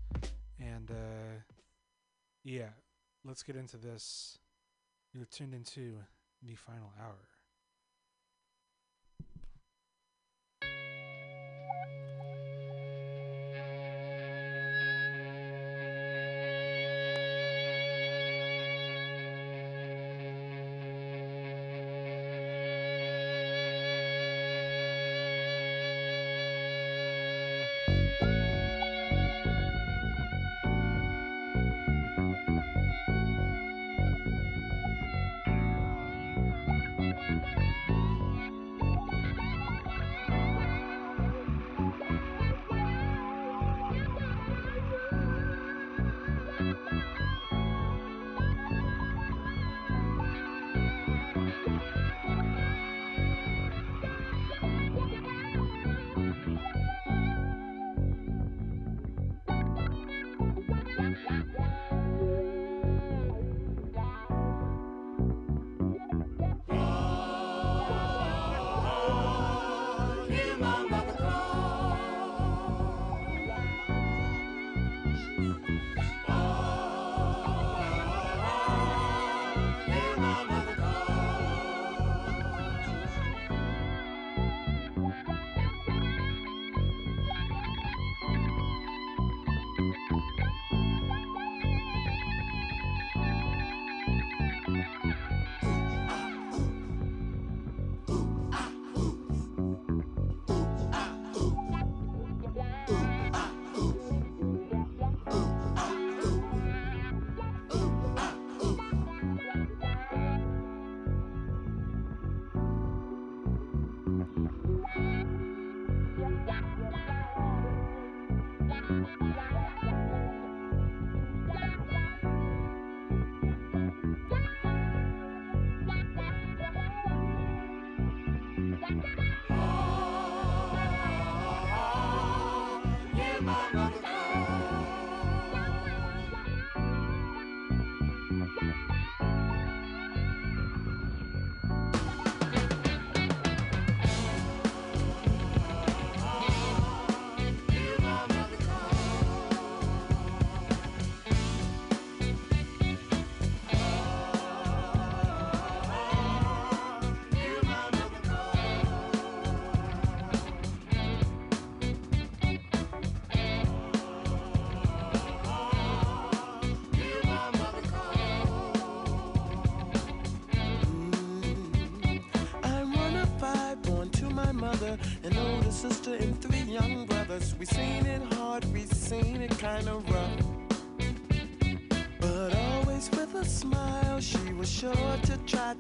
[0.61, 1.41] and uh,
[2.45, 2.69] yeah,
[3.25, 4.39] let's get into this.
[5.13, 5.97] You're tuned into
[6.41, 7.19] the final hour.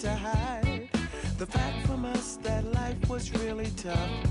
[0.01, 0.89] To hide
[1.37, 4.30] the fact from us that life was really tough.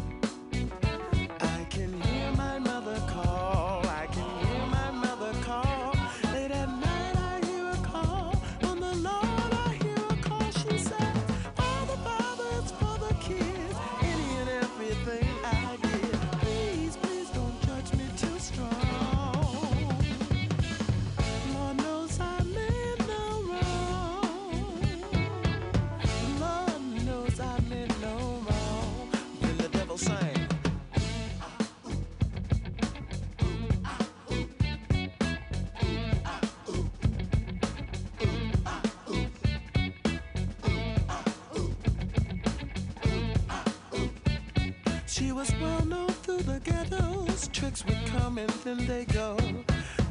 [48.12, 49.38] come and then they go.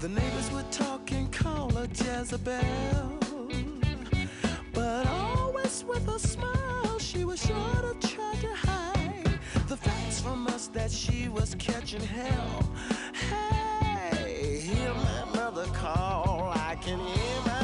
[0.01, 3.19] The neighbors would talk and call her Jezebel.
[4.73, 9.39] But always with a smile, she was sure to try to hide
[9.69, 12.71] the facts from us that she was catching hell.
[13.31, 17.58] Hey, hear my mother call, I can hear my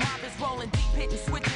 [0.00, 1.49] mob is rolling deep, hitting switches.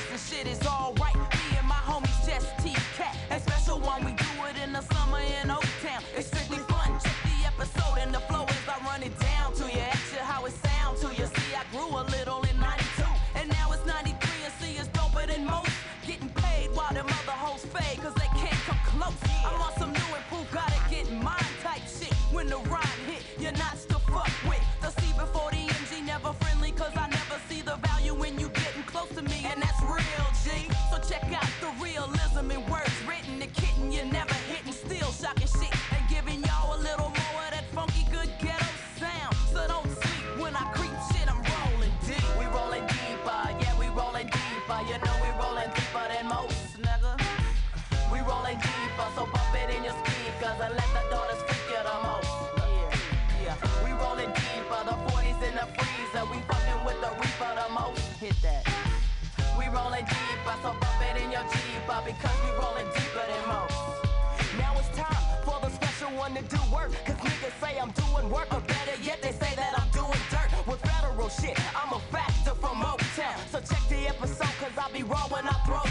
[71.28, 71.58] shit.
[71.74, 73.38] I'm a factor from Motown.
[73.50, 75.83] So check the episode, cause I'll be raw when I throw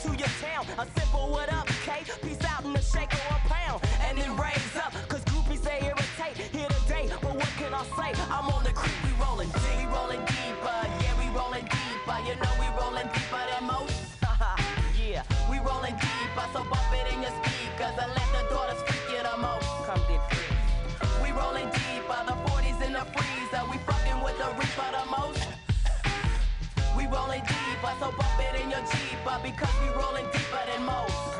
[0.00, 0.66] To your town.
[0.78, 1.51] A simple what
[29.40, 31.31] because we rolling deeper than most.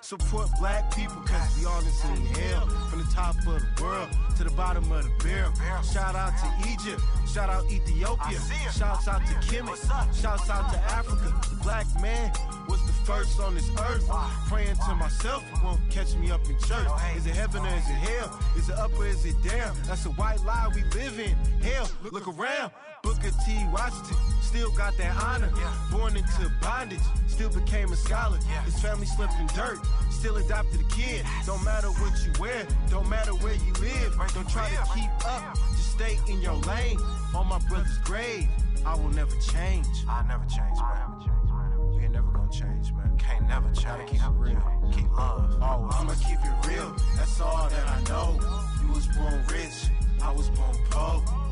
[0.00, 2.66] Support black people, cause we all in sitting hell.
[2.88, 5.52] From the top of the world to the bottom of the barrel.
[5.82, 8.38] Shout out to Egypt, shout out Ethiopia,
[8.72, 9.76] shouts out to Kemet,
[10.18, 11.34] shouts out to Africa.
[11.50, 12.32] The black man
[12.68, 14.08] was the first on this earth.
[14.46, 16.88] Praying to myself, you won't catch me up in church.
[17.16, 18.38] Is it heaven or is it hell?
[18.56, 19.76] Is it up or is it down?
[19.86, 21.36] That's a white lie we live in.
[21.60, 22.70] Hell, look around.
[23.08, 23.56] Booker T.
[23.72, 25.50] Washington still got that honor.
[25.90, 28.36] Born into bondage, still became a scholar.
[28.66, 29.78] His family slept in dirt,
[30.10, 31.24] still adopted a kid.
[31.46, 34.18] Don't matter what you wear, don't matter where you live.
[34.18, 36.98] Right Don't try to keep up, just stay in your lane.
[37.34, 38.46] On my brother's grave,
[38.84, 39.86] I will never change.
[40.06, 41.94] I never change, man.
[41.94, 43.16] You ain't never gonna change, man.
[43.16, 44.10] Can't never change.
[44.10, 44.90] Keep it real.
[44.92, 45.62] Keep love.
[45.62, 45.94] Always.
[45.94, 48.38] I'ma keep it real, that's all that I know.
[48.82, 49.88] You was born rich,
[50.22, 51.47] I was born poor.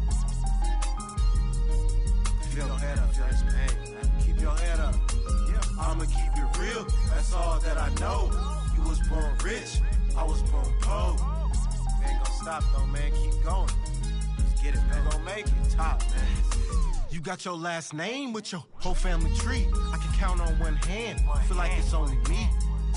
[2.57, 3.97] Your head up, feel this pain.
[4.25, 4.95] Keep your head up.
[5.79, 8.31] I'ma keep it real, that's all that I know.
[8.75, 9.81] You was born rich,
[10.17, 11.17] I was born poor.
[12.01, 13.13] We ain't gonna stop though, man.
[13.13, 13.69] Keep going.
[14.39, 15.11] Let's get it, man.
[15.11, 16.27] Gonna make it top, man.
[17.11, 19.67] You got your last name with your whole family tree.
[19.93, 21.21] I can count on one hand.
[21.47, 22.49] Feel like it's only me.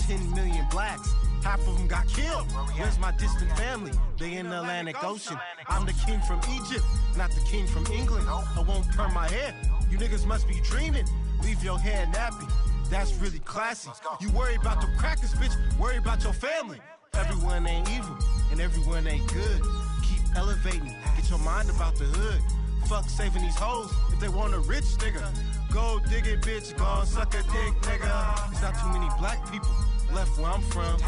[0.07, 1.13] 10 million blacks.
[1.43, 2.45] Half of them got killed.
[2.77, 3.91] Where's my distant family?
[4.17, 5.37] They in the Atlantic Ocean.
[5.67, 6.83] I'm the king from Egypt,
[7.17, 8.27] not the king from England.
[8.27, 9.55] I won't perm my hair.
[9.89, 11.05] You niggas must be dreaming.
[11.43, 12.51] Leave your hair nappy.
[12.89, 13.89] That's really classy.
[14.19, 15.55] You worry about the crackers, bitch.
[15.79, 16.79] Worry about your family.
[17.13, 18.17] Everyone ain't evil,
[18.51, 19.61] and everyone ain't good.
[20.03, 20.95] Keep elevating.
[21.15, 22.41] Get your mind about the hood.
[22.87, 25.23] Fuck saving these hoes if they want a rich nigga.
[25.71, 26.75] Go dig it, bitch.
[26.77, 28.49] Go suck a dick, nigga.
[28.49, 29.69] There's not too many black people
[30.13, 30.99] left where I'm from.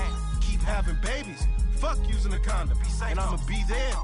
[0.41, 1.47] Keep having babies.
[1.77, 2.77] Fuck using a condom.
[3.03, 3.95] And I'ma be there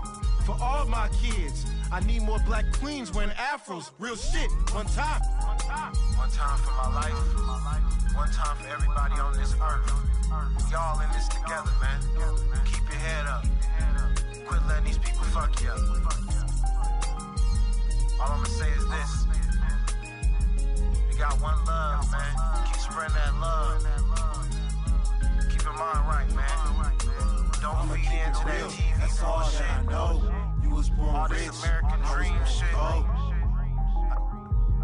[0.46, 1.66] for all my kids.
[1.92, 3.92] I need more black queens wearing afros.
[4.00, 4.50] Real shit.
[4.74, 5.22] One time.
[5.22, 8.16] One time for my life.
[8.16, 9.92] One time for everybody on this earth.
[10.70, 12.02] We all in this together, man.
[12.66, 13.46] Keep your head up.
[14.46, 15.80] Quit letting these people fuck you up.
[18.20, 19.26] All I'ma say is this.
[21.10, 22.66] We got one love, man.
[22.66, 23.84] Keep spreading that love.
[25.68, 26.48] Your mind right, man.
[27.60, 29.60] Don't feed into that TV That's all bullshit.
[29.60, 30.24] that I know.
[30.64, 31.40] You was born All rich.
[31.44, 32.72] this American I was dream born shit.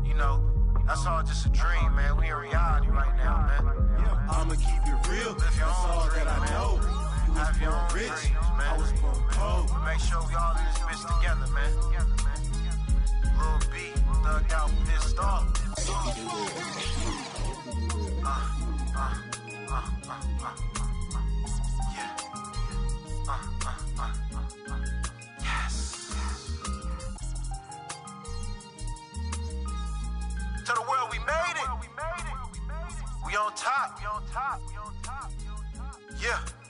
[0.10, 0.44] You know,
[0.86, 2.18] that's all just a dream, man.
[2.18, 3.64] We in reality right now, man.
[4.30, 5.32] I'ma keep it real.
[5.32, 6.52] Live your That's own all dream, that I man.
[6.52, 6.72] know.
[7.28, 8.12] You was Have your born own rich.
[8.12, 8.68] dreams, man.
[8.68, 9.24] I was born.
[9.72, 11.72] But make sure we all in this bitch together, man.
[13.40, 13.76] Lil B,
[14.20, 15.48] thugged out, pissed off.
[18.20, 19.14] Uh, uh, uh,
[19.72, 20.73] uh, uh,
[33.34, 34.00] we on top.
[34.00, 34.62] We on top.
[34.68, 35.32] We on top.
[36.22, 36.63] Yeah.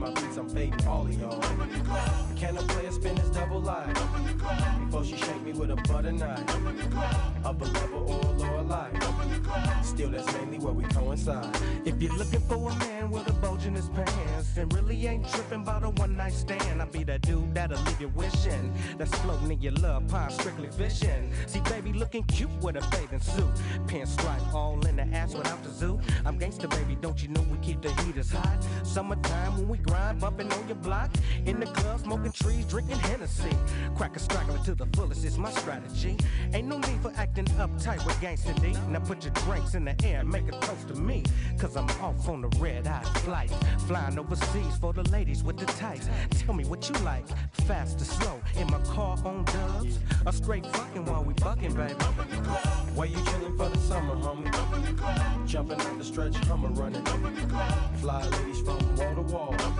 [0.00, 1.40] My beats, I'm fading all of y'all.
[2.34, 3.92] Can a player spin his double line?
[4.86, 6.42] Before she shake me with a butter knife.
[7.44, 8.94] Upper level or lower life.
[9.82, 11.54] Still, that's mainly where we coincide.
[11.84, 15.28] If you're looking for a man with a bulge in his pants and really ain't
[15.28, 18.72] tripping about a one night stand, I'll be that dude that'll leave you wishing.
[18.96, 21.30] That's floating in your love pond, strictly fishing.
[21.46, 23.44] See, baby, looking cute with a bathing suit.
[23.86, 26.00] pants Pinstripe all in the ass without the zoo.
[26.24, 28.64] I'm gangsta, baby, don't you know we keep the heaters hot?
[28.82, 31.10] Summertime when we grind, bumping on your block.
[31.46, 33.56] In the club, smoking trees, drinking Hennessy.
[33.96, 36.16] Crack a straggler to the fullest is my strategy.
[36.54, 38.76] Ain't no need for acting uptight with gangsta D.
[38.88, 41.24] Now put your drinks in the air make a toast to me.
[41.58, 43.52] Cause I'm off on the red eye flight.
[43.86, 46.08] Flying overseas for the ladies with the tights.
[46.38, 47.26] Tell me what you like,
[47.66, 48.40] fast or slow.
[48.56, 49.98] In my car on dubs.
[50.24, 51.94] Or straight fucking while we bucking, baby.
[52.94, 54.50] Where you chillin' for the summer, homie?
[55.46, 57.04] Jumping out the stretch, Hummer running.
[57.96, 59.79] Fly ladies from wall to wall.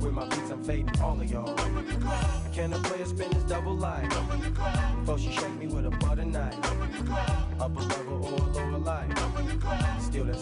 [0.00, 1.54] With my beats, I'm fading all of y'all.
[2.52, 4.08] Can a player spin his double life?
[5.00, 6.54] Before she shake me with a butter knife.
[7.60, 9.10] Upper level or lower life.
[10.00, 10.40] Still, that's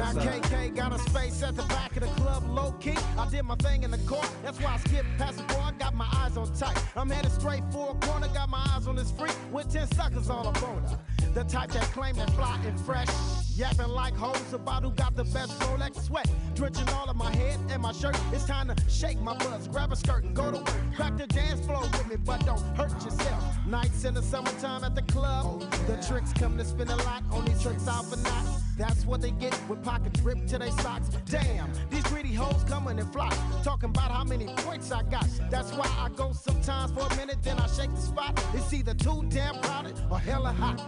[0.00, 0.12] Now.
[0.12, 2.96] KK got a space at the back of the club, low key.
[3.18, 5.60] I did my thing in the court, that's why I skipped past the bar.
[5.68, 6.82] I got my eyes on tight.
[6.96, 10.30] I'm headed straight for a corner, got my eyes on this freak with 10 suckers
[10.30, 10.98] on a boner.
[11.34, 13.08] The type that claim they fly and fresh.
[13.54, 16.28] Yapping like hoes about who got the best Rolex sweat.
[16.54, 18.18] Drenching all of my head and my shirt.
[18.32, 20.98] It's time to shake my buzz, grab a skirt and go to work.
[20.98, 23.44] Back to dance floor with me, but don't hurt yourself.
[23.66, 25.60] Nights in the summertime at the club.
[25.86, 28.69] The tricks come to spend a lot on these tricks out for knots.
[28.80, 31.10] That's what they get with pockets ripped to their socks.
[31.26, 33.36] Damn, these greedy hoes coming in flocks.
[33.62, 35.28] Talking about how many points I got.
[35.50, 38.42] That's why I go sometimes for a minute, then I shake the spot.
[38.54, 40.80] It's either too damn crowded or hella hot.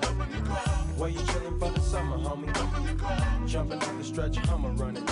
[0.97, 3.47] Where you chillin' for the summer, homie?
[3.47, 5.07] Jumping out the stretch, Hummer running.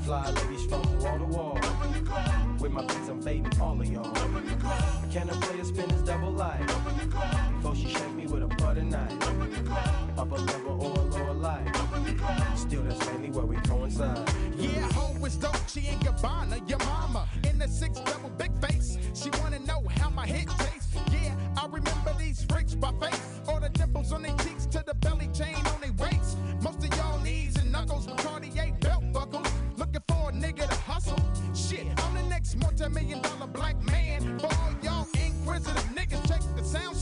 [0.00, 1.60] Fly ladies from wall to wall.
[2.58, 4.12] With my beats, I'm fading all of y'all.
[5.12, 6.66] Can a player spin his double life?
[6.66, 9.12] Before she shake me with a butter knife.
[10.16, 10.83] Level or lower life.
[12.56, 14.28] Still, that's mainly where we coincide.
[14.56, 18.98] Yeah, ho is Dolce and Gabbana, your mama in the six double big face.
[19.14, 20.94] She wanna know how my hit tastes.
[21.12, 24.94] Yeah, I remember these freaks by face, All the dimples on their cheeks to the
[24.94, 26.38] belly chain on their waist.
[26.62, 29.48] Most of y'all knees and knuckles with Cartier belt buckles.
[29.76, 31.18] Looking for a nigga to hustle.
[31.54, 34.38] Shit, I'm the next multi-million dollar black man.
[34.38, 36.96] For all y'all inquisitive niggas, check the sound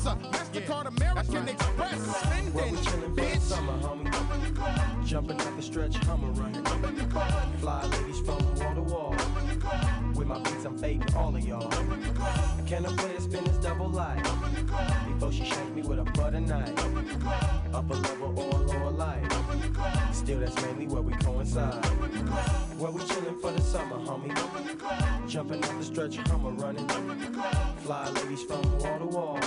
[0.00, 2.16] Visa, MasterCard, American Express.
[2.16, 5.06] Spending, we chillin' for the summer, homie?
[5.06, 6.64] Jumping out the stretch, Hummer running.
[7.58, 9.14] Fly ladies from wall to wall.
[10.14, 11.70] With my beats, I'm fading all of y'all.
[11.70, 14.22] I can't a player spin this double life?
[14.22, 16.72] Before she shake me with a butter knife.
[17.74, 19.29] Upper level or lower life.
[20.12, 21.84] Still, that's mainly where we coincide.
[22.78, 24.34] Where we chillin' for the summer, homie?
[25.28, 26.88] Jumping on the stretch, Hummer running.
[27.78, 29.40] Fly ladies from wall to wall.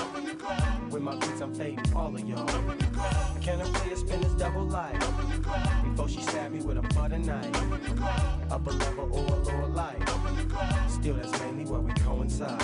[0.90, 2.48] With my beats, I'm fading all of y'all.
[3.42, 5.00] Can a player spin his double life?
[5.84, 8.52] Before she stab me with a butter knife.
[8.52, 10.02] Upper level or a lower life.
[10.88, 12.62] Still, that's mainly where we coincide.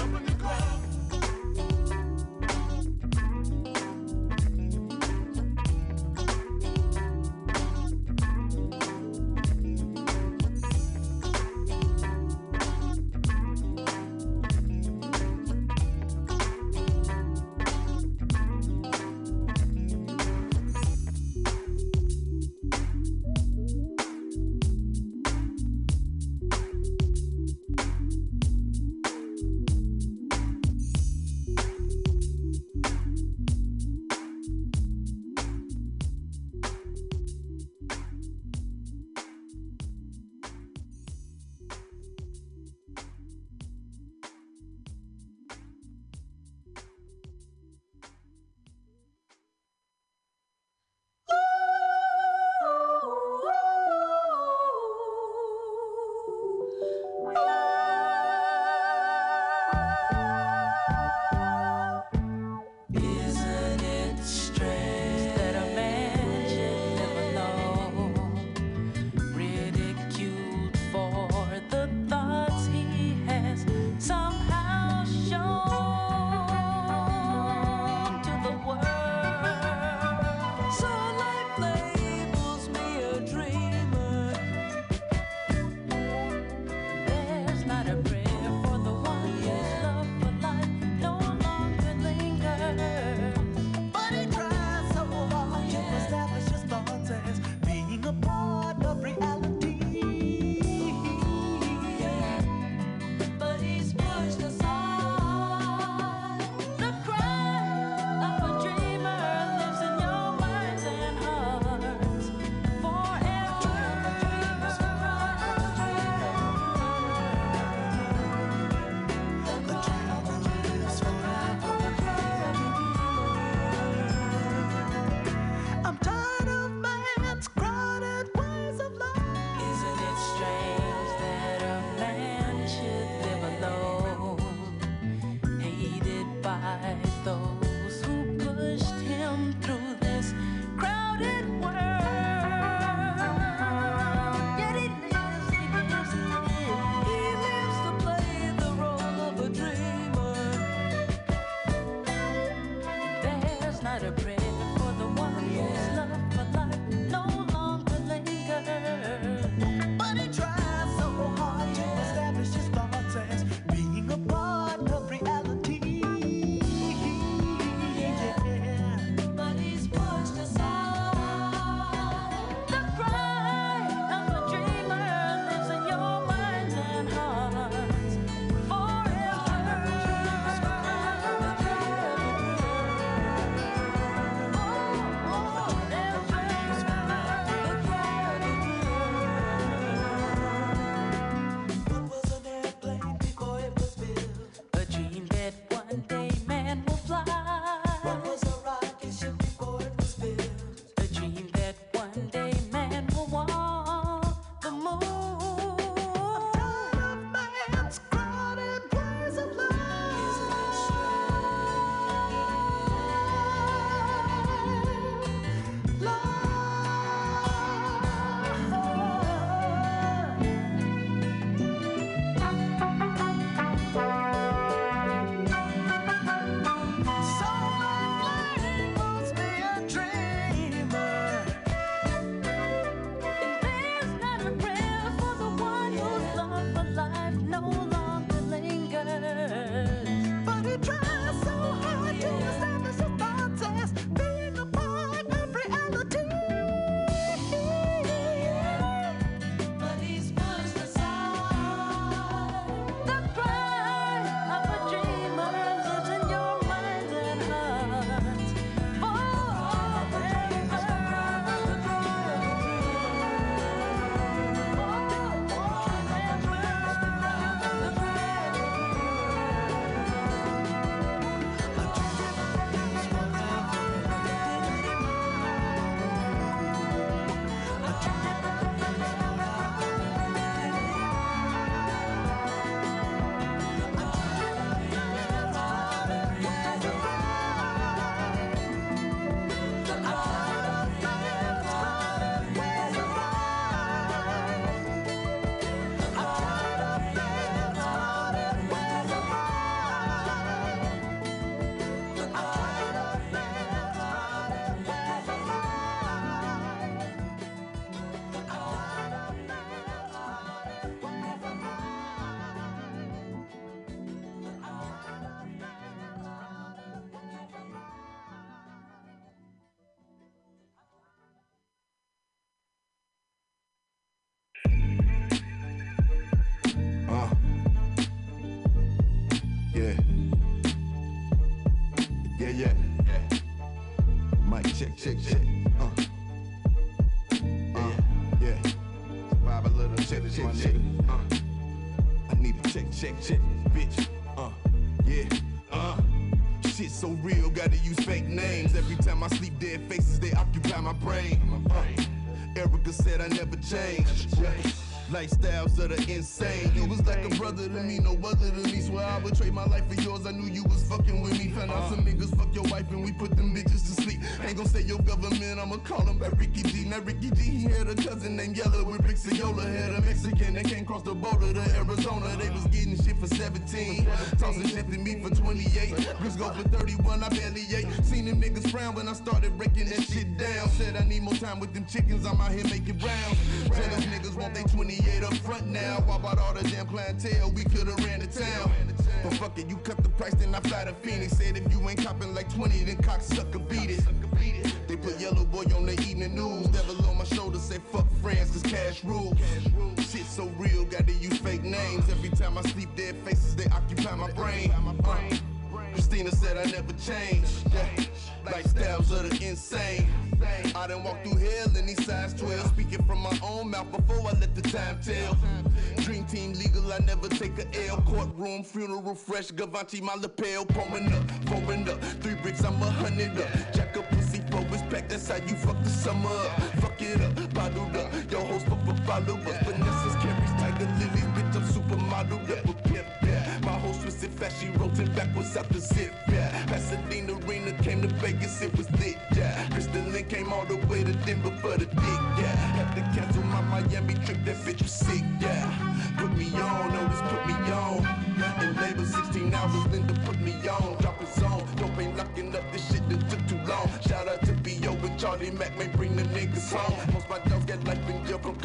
[419.19, 419.51] Fresh.
[419.51, 420.65] Gavanti, my lapel.
[420.65, 422.01] Pouring up, pouring up.
[422.21, 423.49] Three bricks, I'm a hundred up.
[423.73, 425.09] Jack up pussy for respect.
[425.09, 426.61] That's how you fuck the summer up.
[426.81, 428.09] Fuck it up, bottled up.
[428.31, 428.79] Your host for
[429.09, 429.57] followers.
[429.65, 431.29] Vanessa's carries tiger lilies.
[431.35, 432.57] Bitch, I'm supermodel.
[432.57, 433.07] Up with pimp.
[433.23, 433.59] Yeah.
[433.63, 434.61] My host was in fast.
[434.61, 436.13] She rotating backwards out the zip.
[436.31, 436.65] Yeah.
[436.67, 438.61] Pasadena Arena came to Vegas.
[438.61, 439.17] It was lit.
[439.35, 439.67] Yeah.
[439.71, 441.48] Crystal Lynn came all the way to Denver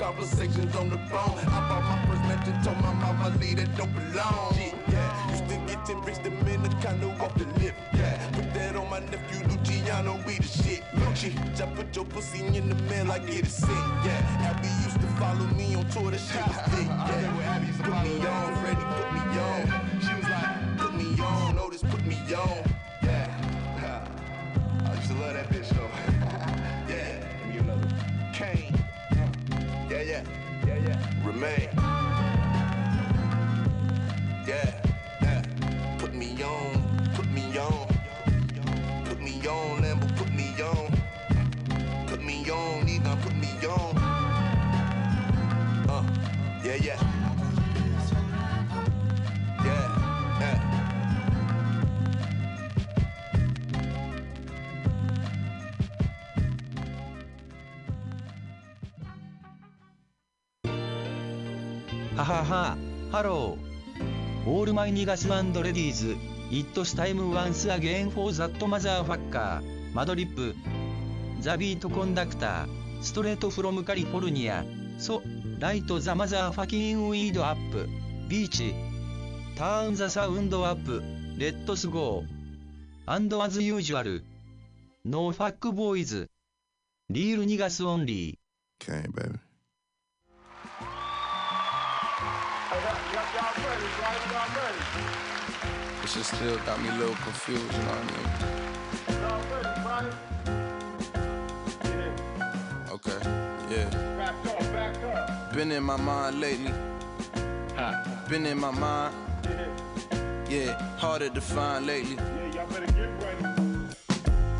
[0.05, 1.39] conversations on the phone.
[1.49, 2.55] I bought my first mansion.
[2.63, 4.53] Told my mama leave that don't belong.
[4.55, 5.31] Shit, yeah.
[5.31, 6.19] Used to get 10 bricks.
[6.19, 7.79] The minute kinda off the lift.
[7.95, 8.31] Yeah.
[8.33, 10.21] Put that on my nephew Luciano.
[10.27, 10.83] We the shit.
[11.01, 11.31] Lucci.
[11.57, 13.11] Just put your pussy in the mail.
[13.11, 13.85] I get it sick.
[14.05, 14.49] Yeah.
[14.49, 16.11] Abby used to follow me on tour.
[16.11, 16.89] That shit was thick.
[17.11, 17.61] Yeah.
[17.83, 18.51] Put me on.
[18.61, 19.63] Freddie put me on.
[20.05, 21.57] She was like, put me on.
[21.57, 22.61] Notice put me on.
[23.03, 24.05] Yeah.
[24.87, 26.14] I used to love that bitch though.
[31.25, 31.69] Remain.
[34.47, 34.71] Yeah.
[35.23, 35.43] Yeah.
[35.99, 37.11] Put me on.
[37.15, 37.89] Put me on.
[39.05, 42.07] Put me on, Lambo, put me on.
[42.07, 43.97] Put me on, Nina, put me on.
[45.89, 46.05] Uh,
[46.65, 46.75] yeah.
[46.77, 47.14] Yeah,
[62.45, 62.77] は、
[63.11, 64.51] ハロー。
[64.51, 66.16] オールマイニガスアンドレディーズ、
[66.51, 69.62] It's time once again for that motherfucker,
[69.95, 70.55] マドリップ。
[71.41, 74.65] ザビートコンダクター、ストレートフロムカリフォルニア。
[74.99, 75.23] ソ、
[75.59, 77.89] ライトザマザーファキンウィードアップ。
[78.29, 78.75] ビーチ。
[79.57, 81.03] ターンザサウンドアップ。
[81.39, 82.27] レッドスゴー。
[83.07, 84.23] アンドアズユージュアル。
[85.05, 86.31] ノーファックボーイズ。
[87.09, 88.39] リールニガスオンリー。
[88.87, 89.44] Okay, baby.
[96.15, 98.31] It just still got me a little confused, you know what I mean?
[102.93, 103.20] Okay,
[103.74, 103.89] yeah.
[105.53, 106.73] Been in my mind lately.
[108.28, 109.12] Been in my mind.
[110.49, 112.16] Yeah, harder to find lately.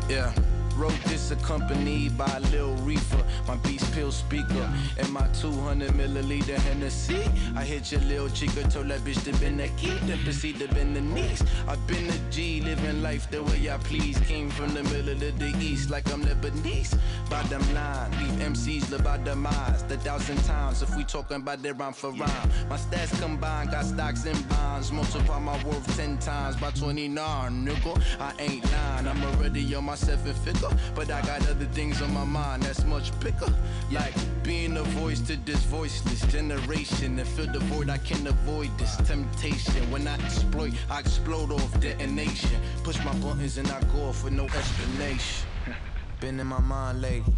[0.09, 0.33] Yeah.
[0.77, 7.23] Wrote this accompanied by Lil Reefer, my Beast Pill speaker, and my 200 milliliter Hennessy.
[7.55, 10.67] I hit your little chica, told that bitch to bend the key, then proceed to
[10.67, 11.41] bend the knees.
[11.65, 14.19] I've been a G, living life the way I please.
[14.19, 16.97] Came from the middle of the east, like I'm Lebanese.
[17.29, 19.83] Bottom line, leave MCs live by demise.
[19.83, 22.49] The thousand times if we talking about their rhyme for rhyme.
[22.69, 24.91] My stats combined, got stocks and bonds.
[24.91, 28.01] Multiply my worth 10 times by 29, nigga.
[28.19, 30.64] I ain't lying, I'm already on my seven figure.
[30.93, 33.53] But I got other things on my mind that's much bigger.
[33.91, 34.13] Like
[34.43, 37.19] being a voice to this voiceless generation.
[37.19, 39.89] And fill the void, I can't avoid this temptation.
[39.91, 42.59] When I exploit, I explode off detonation.
[42.83, 45.47] Push my buttons and I go off with no explanation.
[46.19, 47.33] Been in my mind lately.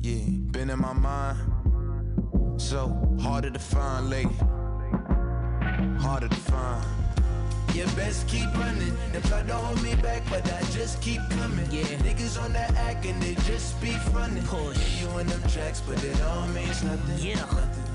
[0.00, 1.38] Yeah, been in my mind.
[2.56, 2.88] So
[3.20, 4.36] harder to find lately.
[5.98, 6.97] Harder to find.
[7.78, 8.92] You best keep running.
[9.12, 11.64] Them try to hold me back, but I just keep coming.
[11.70, 11.84] Yeah.
[12.02, 14.42] Niggas on that act and they just be fronting.
[14.42, 15.00] Push.
[15.00, 17.18] You in them tracks, but it all means nothing.
[17.24, 17.87] Yeah.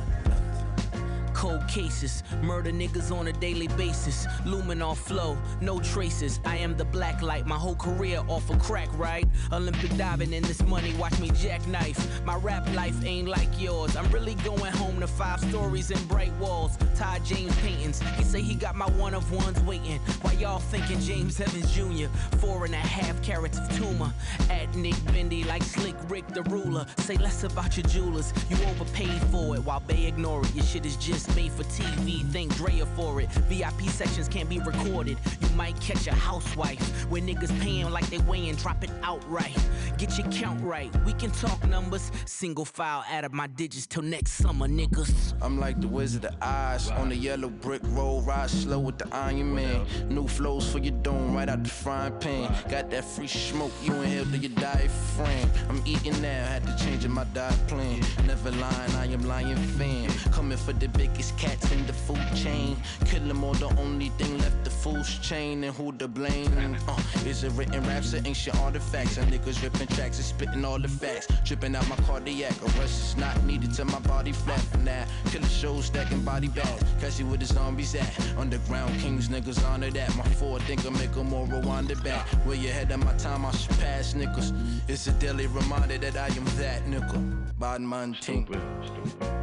[1.34, 4.28] Cold cases, murder niggas on a daily basis.
[4.46, 6.40] Luminol flow, no traces.
[6.46, 9.28] I am the black light, my whole career off a crack, right?
[9.52, 12.24] Olympic diving in this money, watch me jackknife.
[12.24, 13.96] My rap life ain't like yours.
[13.96, 16.78] I'm really going home to five stories and bright walls.
[16.96, 18.02] Todd James paintings.
[18.18, 20.00] He say he got my one of ones waiting.
[20.22, 22.08] While y'all thinking James Evans Jr.
[22.38, 24.14] Four and a half carats of tumor.
[24.50, 26.86] At Nick Bendy like Slick Rick the ruler.
[26.98, 28.34] Say less about your jewelers.
[28.50, 30.56] You overpaid for it while they ignore it.
[30.56, 32.24] Your shit is just made for TV.
[32.32, 33.30] Thank Drea for it.
[33.50, 35.18] VIP sections can't be recorded.
[35.42, 38.56] You might catch a housewife where niggas paying like they weighing.
[38.56, 39.58] Drop it outright.
[39.98, 40.92] Get your count right.
[41.06, 42.12] We can talk numbers.
[42.26, 45.34] Single file out of my digits till next summer, niggas.
[45.42, 49.08] I'm like the Wizard of Oz on the yellow brick road, ride slow with the
[49.16, 49.86] Iron Man.
[50.10, 52.54] New flows for your dome, right out the frying pan.
[52.70, 55.50] Got that free smoke, you inhale to your diaphragm.
[55.70, 58.02] I'm eating now, had to change my diet plan.
[58.26, 60.10] Never lying, I am lying fan.
[60.32, 62.76] Coming for the biggest cats in the food chain.
[63.06, 65.64] Kill 'em all, the only thing left the food's chain.
[65.64, 66.78] And who to blame?
[66.88, 69.18] Uh, is it written raps or ancient artifacts?
[69.18, 71.28] And niggas ripping tracks and spitting all the facts.
[71.46, 75.06] Tripping out my cardiac, arrest is not needed till my body flat now.
[75.30, 76.84] Killer shows stacking body bags.
[77.00, 78.12] Catch you where the zombies at.
[78.38, 80.16] Underground kings, niggas honor that.
[80.16, 82.26] My four think thinker make 'em more rewind it back.
[82.46, 84.50] Way ahead of my time, I surpass niggas.
[84.88, 87.20] It's a daily reminder that I am that nigga.
[87.60, 88.46] Bad man ting.
[88.46, 89.43] Been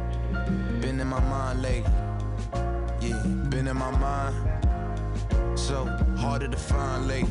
[1.01, 1.91] in my mind lately.
[3.01, 3.17] Yeah,
[3.49, 4.35] been in my mind.
[5.57, 5.85] So
[6.17, 7.29] harder to find lately.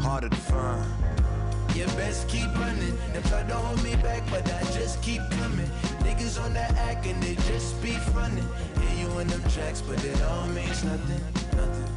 [0.00, 0.84] Harder to find.
[1.74, 2.96] You best keep running.
[3.14, 5.70] Them try to hold me back, but I just keep coming.
[6.04, 8.48] Niggas on that act and they just be fronting.
[8.80, 11.22] Hear you in them tracks, but it all means nothing,
[11.56, 11.93] nothing.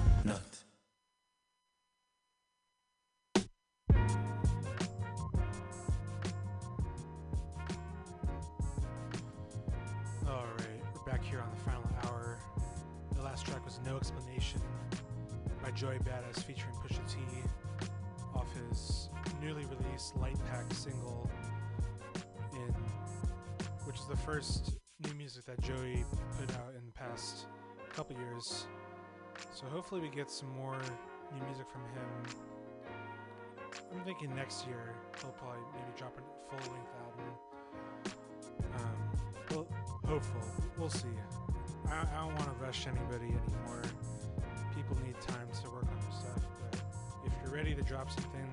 [13.47, 14.61] Track was No Explanation
[15.63, 17.17] by Joey Badass featuring Pusha T
[18.35, 19.09] off his
[19.41, 21.29] newly released Light Pack single
[22.53, 22.73] in
[23.85, 26.03] which is the first new music that Joey
[26.37, 27.45] put out in the past
[27.93, 28.67] couple years.
[29.53, 30.77] So hopefully we get some more
[31.33, 32.41] new music from him.
[33.93, 38.17] I'm thinking next year he'll probably maybe drop a full length album.
[38.75, 39.19] Um,
[39.51, 39.67] well,
[40.05, 40.41] hopeful.
[40.77, 41.07] We'll see.
[41.89, 43.81] I, I don't want to rush anybody anymore.
[44.75, 46.81] People need time to work on their stuff, but
[47.25, 48.49] if you're ready to drop something,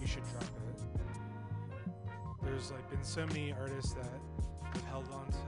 [0.00, 0.82] you should drop it.
[2.42, 4.06] There's like been so many artists that
[4.72, 5.38] have held on to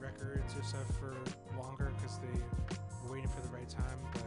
[0.00, 1.14] records or stuff for
[1.56, 2.40] longer because they
[3.04, 4.22] were waiting for the right time, but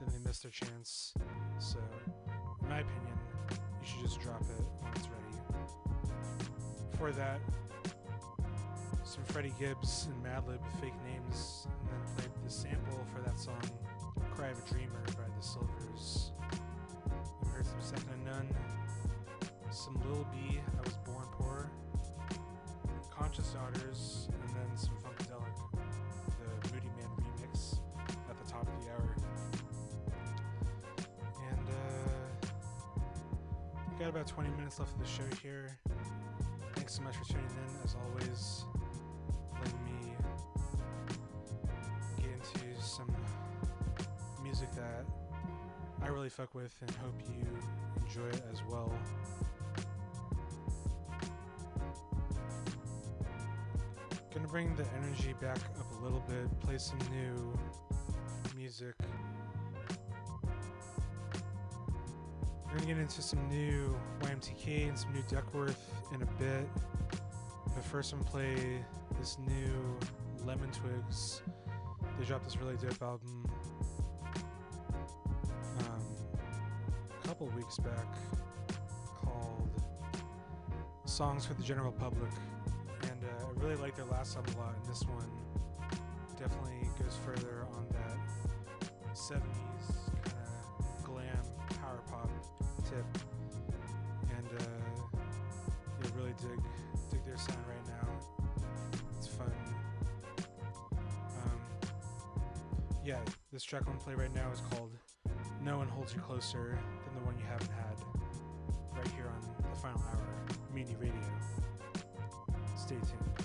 [0.00, 1.12] then they missed their chance.
[1.58, 1.78] So,
[2.62, 3.18] in my opinion,
[3.50, 5.20] you should just drop it when it's ready.
[6.98, 7.40] For that,
[9.10, 13.60] some Freddie Gibbs and Madlib fake names, and then played the sample for that song
[14.30, 16.30] "Cry of a Dreamer" by the Silvers.
[17.42, 18.54] We heard some Second and None,
[19.72, 21.72] some Lil B, "I Was Born Poor,"
[23.10, 25.56] Conscious Daughters, and then some Funkadelic,
[26.38, 27.80] the Moodymann remix
[28.28, 29.16] at the top of the hour.
[31.50, 32.46] And uh,
[33.98, 35.76] got about 20 minutes left of the show here.
[36.76, 38.66] Thanks so much for tuning in, as always
[44.76, 45.04] that
[46.02, 47.46] I really fuck with and hope you
[48.06, 48.92] enjoy it as well.
[54.34, 57.58] Gonna bring the energy back up a little bit, play some new
[58.56, 58.94] music.
[62.66, 65.74] We're gonna get into some new YMTK and some new Duckwrth
[66.14, 66.68] in a bit.
[67.74, 68.84] But first, I'm gonna play
[69.18, 69.98] this new
[70.46, 71.42] Lemon Twigs.
[72.18, 73.44] They dropped this really dope album
[77.40, 78.06] couple weeks back
[79.24, 79.70] called
[81.06, 82.30] Songs for the General Public.
[83.04, 85.30] And uh, I really like their last album a lot, and this one
[86.38, 89.40] definitely goes further on that 70s
[90.22, 91.26] kind of glam
[91.80, 92.30] power pop
[92.84, 93.06] tip.
[94.36, 96.60] And uh, really dig
[97.10, 98.54] dig their sound right now.
[99.16, 99.50] It's fun.
[101.42, 101.60] Um,
[103.02, 104.90] yeah, this track I'm gonna play right now is called
[105.64, 106.78] "No One Holds You Closer
[107.40, 107.96] You Haven't Had."
[108.96, 111.14] Right here on the final hour, Mutiny Radio.
[112.76, 113.39] Stay tuned.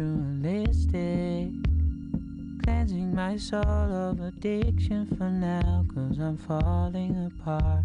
[0.00, 1.50] Ritualistic.
[2.62, 7.84] Cleansing my soul of addiction for now, cause I'm falling apart.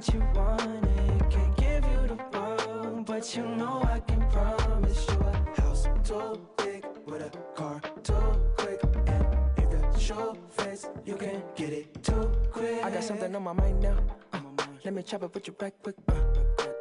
[0.00, 1.30] Got you wanted.
[1.30, 6.40] Can't give you the world, but you know I can promise you a house too
[6.56, 8.14] big with a car too
[8.56, 8.80] quick.
[9.06, 9.26] And
[9.58, 12.82] if the show fits, you can get it too quick.
[12.82, 13.98] I got something on my mind now.
[14.32, 14.40] Uh,
[14.84, 15.96] let me chop it with you back quick.
[16.08, 16.14] Uh,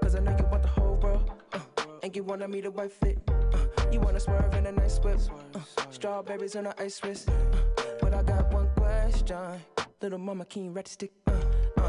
[0.01, 1.29] Cause I know you want the whole world.
[1.51, 1.59] Uh,
[2.03, 3.19] and you wanna meet a white fit.
[3.27, 3.57] Uh,
[3.91, 5.19] you wanna swerve in a nice whip.
[5.53, 5.59] Uh,
[5.89, 7.29] strawberries on a ice wrist.
[7.99, 9.59] But I got one question.
[10.01, 11.11] Little mama, can you red stick?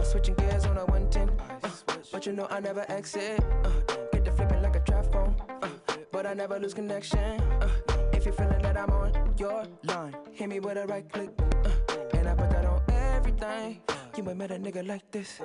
[0.02, 1.30] Switching gears on a 110.
[1.62, 1.70] Uh,
[2.10, 3.38] but you know I never exit.
[3.64, 3.70] Uh,
[4.12, 5.34] get the flipping like a trap phone.
[5.62, 5.68] Uh,
[6.10, 7.40] but I never lose connection.
[7.60, 7.68] Uh,
[8.12, 11.30] if you're feeling that I'm on your line, hit me with a right click.
[11.64, 11.70] Uh,
[12.14, 13.82] and I put that on everything.
[14.16, 15.40] You ain't met a nigga like this.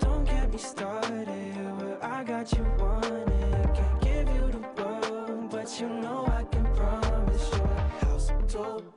[0.00, 1.26] Don't get me started
[1.80, 3.74] where I got you wanted.
[3.74, 8.93] Can't give you the world, but you know I can promise you a house too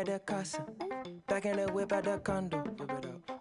[0.00, 0.64] at the casa.
[1.28, 2.64] Back in the whip at the condo.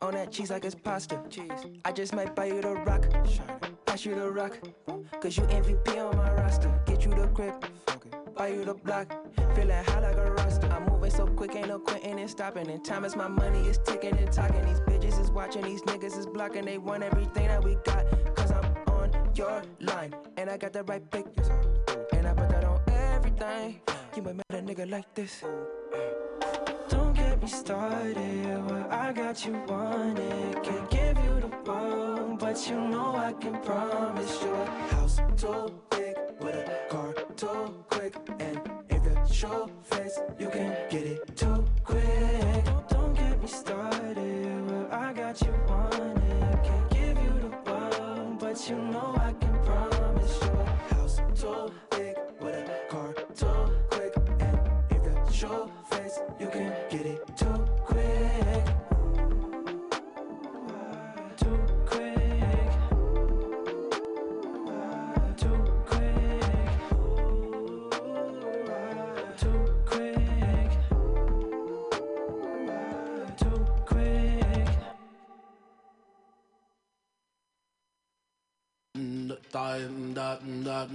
[0.01, 1.21] On that cheese like it's pasta.
[1.29, 1.65] Cheese.
[1.85, 3.07] I just might buy you the rock.
[3.85, 4.59] Pass you the rock.
[5.21, 6.69] Cause you MVP on my roster.
[6.85, 7.63] Get you the grip.
[8.35, 9.07] Buy you the block.
[9.55, 10.67] Feeling high like a roster.
[10.67, 12.69] I'm moving so quick, ain't no quitting and stopping.
[12.69, 14.65] And time is my money, is ticking and talking.
[14.65, 16.65] These bitches is watching, these niggas is blocking.
[16.65, 18.05] They want everything that we got.
[18.35, 20.13] Cause I'm on your line.
[20.35, 21.25] And I got the right pick.
[22.13, 23.79] And I put that on everything.
[24.15, 25.43] You might met a nigga like this.
[27.49, 30.63] Started where I got you wanted.
[30.63, 35.73] Can't give you the world, but you know I can promise you a house too
[35.89, 38.13] big with a car too quick.
[38.39, 42.65] And if the show face, you can get it too quick.
[42.87, 44.69] Don't, get me started.
[44.69, 46.63] Well, I got you wanted.
[46.63, 49.18] Can't give you the world, but you know
[80.71, 80.85] I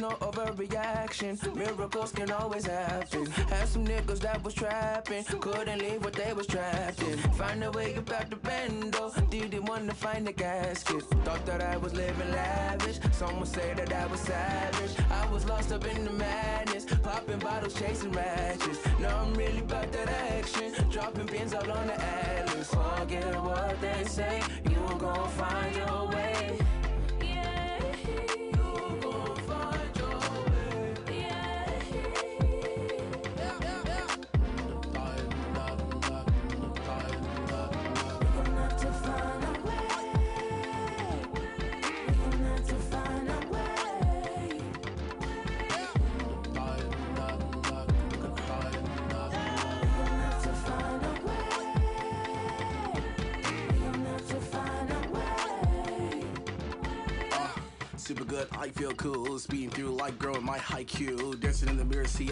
[0.00, 1.54] no overreaction.
[1.54, 3.26] Miracles can always happen.
[3.26, 7.18] Had some niggas that was trapping, couldn't leave what they was trapped in.
[7.32, 11.02] Find a way about the bendo, didn't want to find the gasket.
[11.24, 12.98] Thought that I was living lavish.
[13.12, 14.92] Someone say that I was savage.
[15.10, 18.78] I was lost up in the madness, popping bottles, chasing ratchets.
[19.00, 22.68] Now I'm really about that action, dropping pins all on the atlas.
[22.68, 26.58] Forget what they say, you gon' find your way.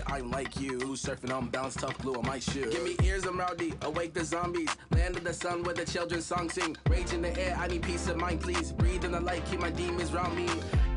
[0.07, 0.79] I'm like you.
[0.79, 2.71] Surfing on bounce, tough glue on my shoe.
[2.71, 3.73] Give me ears, I'm rowdy.
[3.83, 4.69] Awake the zombies.
[4.91, 6.77] Land of the sun where the children's song sing.
[6.91, 8.73] Rage in the air, I need peace of mind, please.
[8.73, 10.49] Breathe in the light, keep my demons round me.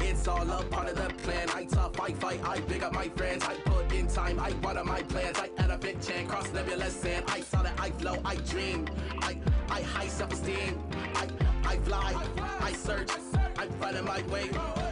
[0.01, 1.47] It's all a part of the plan.
[1.53, 3.45] I tough, I fight, I big up my friends.
[3.45, 5.37] I put in time, I water my plans.
[5.39, 7.25] I elephant chant, cross nebulous sand.
[7.27, 8.87] I saw that I flow, I dream.
[9.21, 9.37] I,
[9.69, 10.81] I high self-esteem.
[11.15, 11.27] I,
[11.63, 12.13] I fly,
[12.59, 13.09] I search,
[13.57, 14.49] I'm finding my way.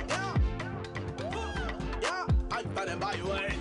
[0.08, 0.38] Yeah,
[2.02, 3.59] yeah, I'm finding my way.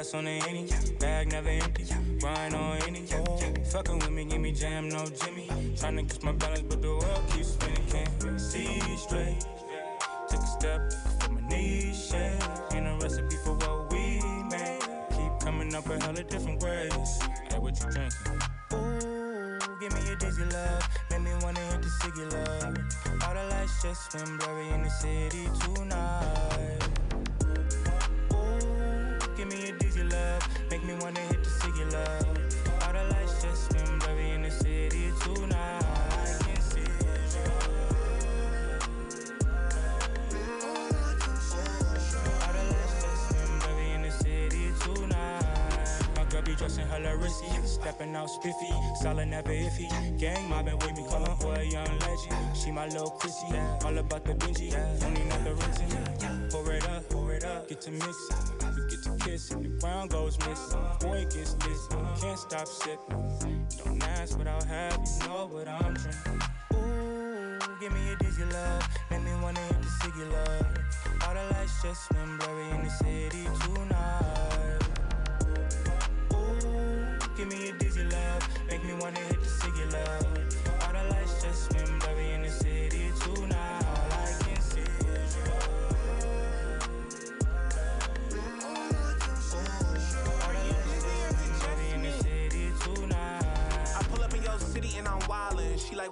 [0.00, 0.66] Ass on the henny,
[0.98, 1.84] bag never empty,
[2.20, 3.04] grind on any.
[3.70, 5.46] Fucking with me, give me jam, no Jimmy.
[5.76, 9.44] Tryna catch my balance, but the world keeps spinning, can't see straight.
[10.28, 10.80] Take a step,
[11.20, 12.40] put my knees shake.
[12.72, 14.80] Ain't a recipe for what we made.
[15.10, 17.18] Keep coming up with hella the different ways.
[17.50, 18.40] Hey, what you drinking?
[19.80, 20.88] Give me a dizzy love.
[21.10, 22.74] Make me wanna hit the ciggy love.
[23.26, 26.88] All the lights just swim blurry in the city tonight.
[28.32, 30.42] Ooh, give me a dizzy love.
[30.70, 32.38] Make me wanna hit the ciggy love.
[32.82, 35.82] All the lights just swim blurry in the city tonight.
[35.84, 36.84] I can see
[42.44, 45.88] All the lights just swim blurry in the city tonight.
[46.16, 48.72] My girl be dressing hella risky, stepping out spiffy,
[49.02, 49.88] solid never iffy.
[50.18, 52.56] Gang mobbing with me, callin' for a young legend.
[52.56, 53.46] She my little Chrissy,
[53.84, 54.70] all about the Benji,
[55.00, 56.48] don't need nothing written.
[56.50, 59.62] Pour it up, pour it up, get to mixing, get to kissing.
[59.62, 61.88] The ground goes missing, boy gets this,
[62.20, 63.66] can't stop sipping.
[63.84, 66.40] Don't ask what I'll have, you know what I'm drinking.
[66.74, 70.66] Ooh, give me a dizzy love, make me wanna hit the ciggy love.
[71.26, 74.82] All the lights just swim blurry in the city tonight.
[76.34, 80.26] Ooh, give me a dizzy love, make me wanna hit the ciggy love.
[80.82, 81.89] All the lights just swim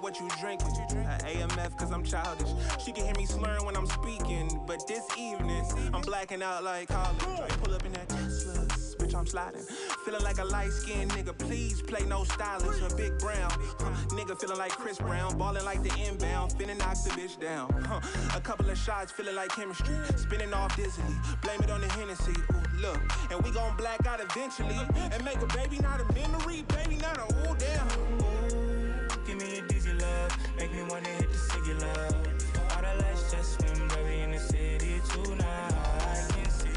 [0.09, 0.67] what you drinking?
[1.05, 2.49] Uh, AMF cause I'm childish.
[2.83, 5.63] She can hear me slurring when I'm speaking, but this evening
[5.93, 7.51] I'm blacking out like college.
[7.61, 8.65] Pull up in that Tesla,
[8.97, 9.61] bitch I'm sliding.
[10.05, 12.91] Feeling like a light skinned nigga, please play no stylist.
[12.91, 16.97] A big brown, huh, nigga feeling like Chris Brown, balling like the inbound, finna knock
[17.03, 17.69] the bitch down.
[17.87, 17.99] Huh,
[18.35, 21.13] a couple of shots feeling like chemistry, spinning off dizzily.
[21.43, 22.33] Blame it on the Hennessy.
[22.51, 22.99] Ooh, look,
[23.29, 24.79] and we gon' black out eventually
[25.11, 27.87] and make a baby not a memory, baby not a ooh damn.
[28.23, 28.39] Ooh,
[29.29, 29.78] Give me a dizzy
[30.57, 32.13] make me wanna hit the.
[32.75, 35.73] All the lights just swim blurry in the city tonight.
[35.99, 36.69] I can see.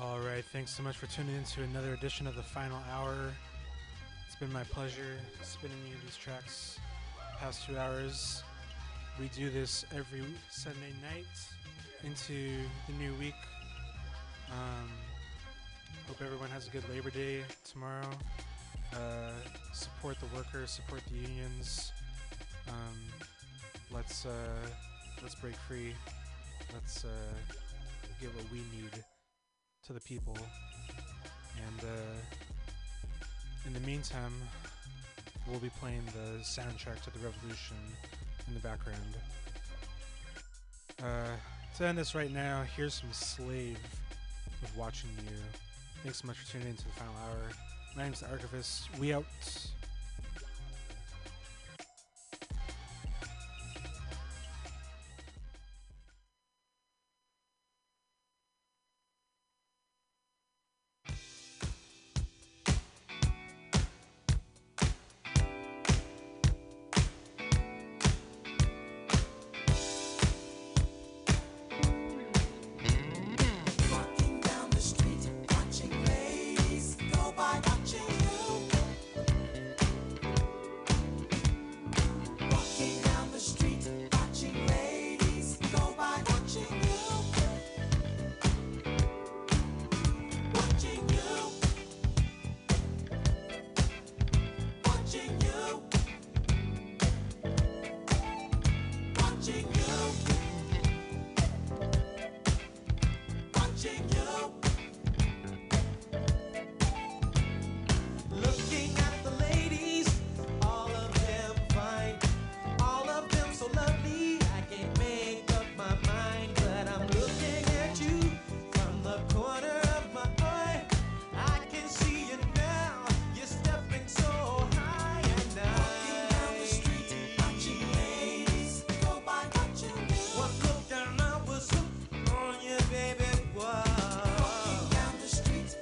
[0.00, 3.32] All right, thanks so much for tuning in to another edition of the final hour.
[4.34, 6.80] It's been my pleasure spinning you these tracks
[7.38, 8.42] past two hours.
[9.20, 11.24] We do this every Sunday night
[12.02, 12.56] into
[12.88, 13.36] the new week.
[14.50, 14.90] Um,
[16.08, 18.10] hope everyone has a good Labor Day tomorrow.
[18.92, 19.30] Uh,
[19.72, 21.92] support the workers, support the unions.
[22.66, 22.98] Um,
[23.92, 24.66] let's uh,
[25.22, 25.94] let's break free.
[26.72, 27.08] Let's uh,
[28.20, 29.04] what we need
[29.86, 30.36] to the people.
[31.68, 32.53] And uh,
[33.66, 34.32] in the meantime,
[35.48, 37.76] we'll be playing the soundtrack to the revolution
[38.48, 39.16] in the background.
[41.02, 41.36] Uh,
[41.76, 43.78] to end this right now, here's some Slave
[44.60, 45.36] with Watching You.
[46.02, 47.50] Thanks so much for tuning in to the final hour.
[47.96, 48.88] My name's the Archivist.
[48.98, 49.24] We out.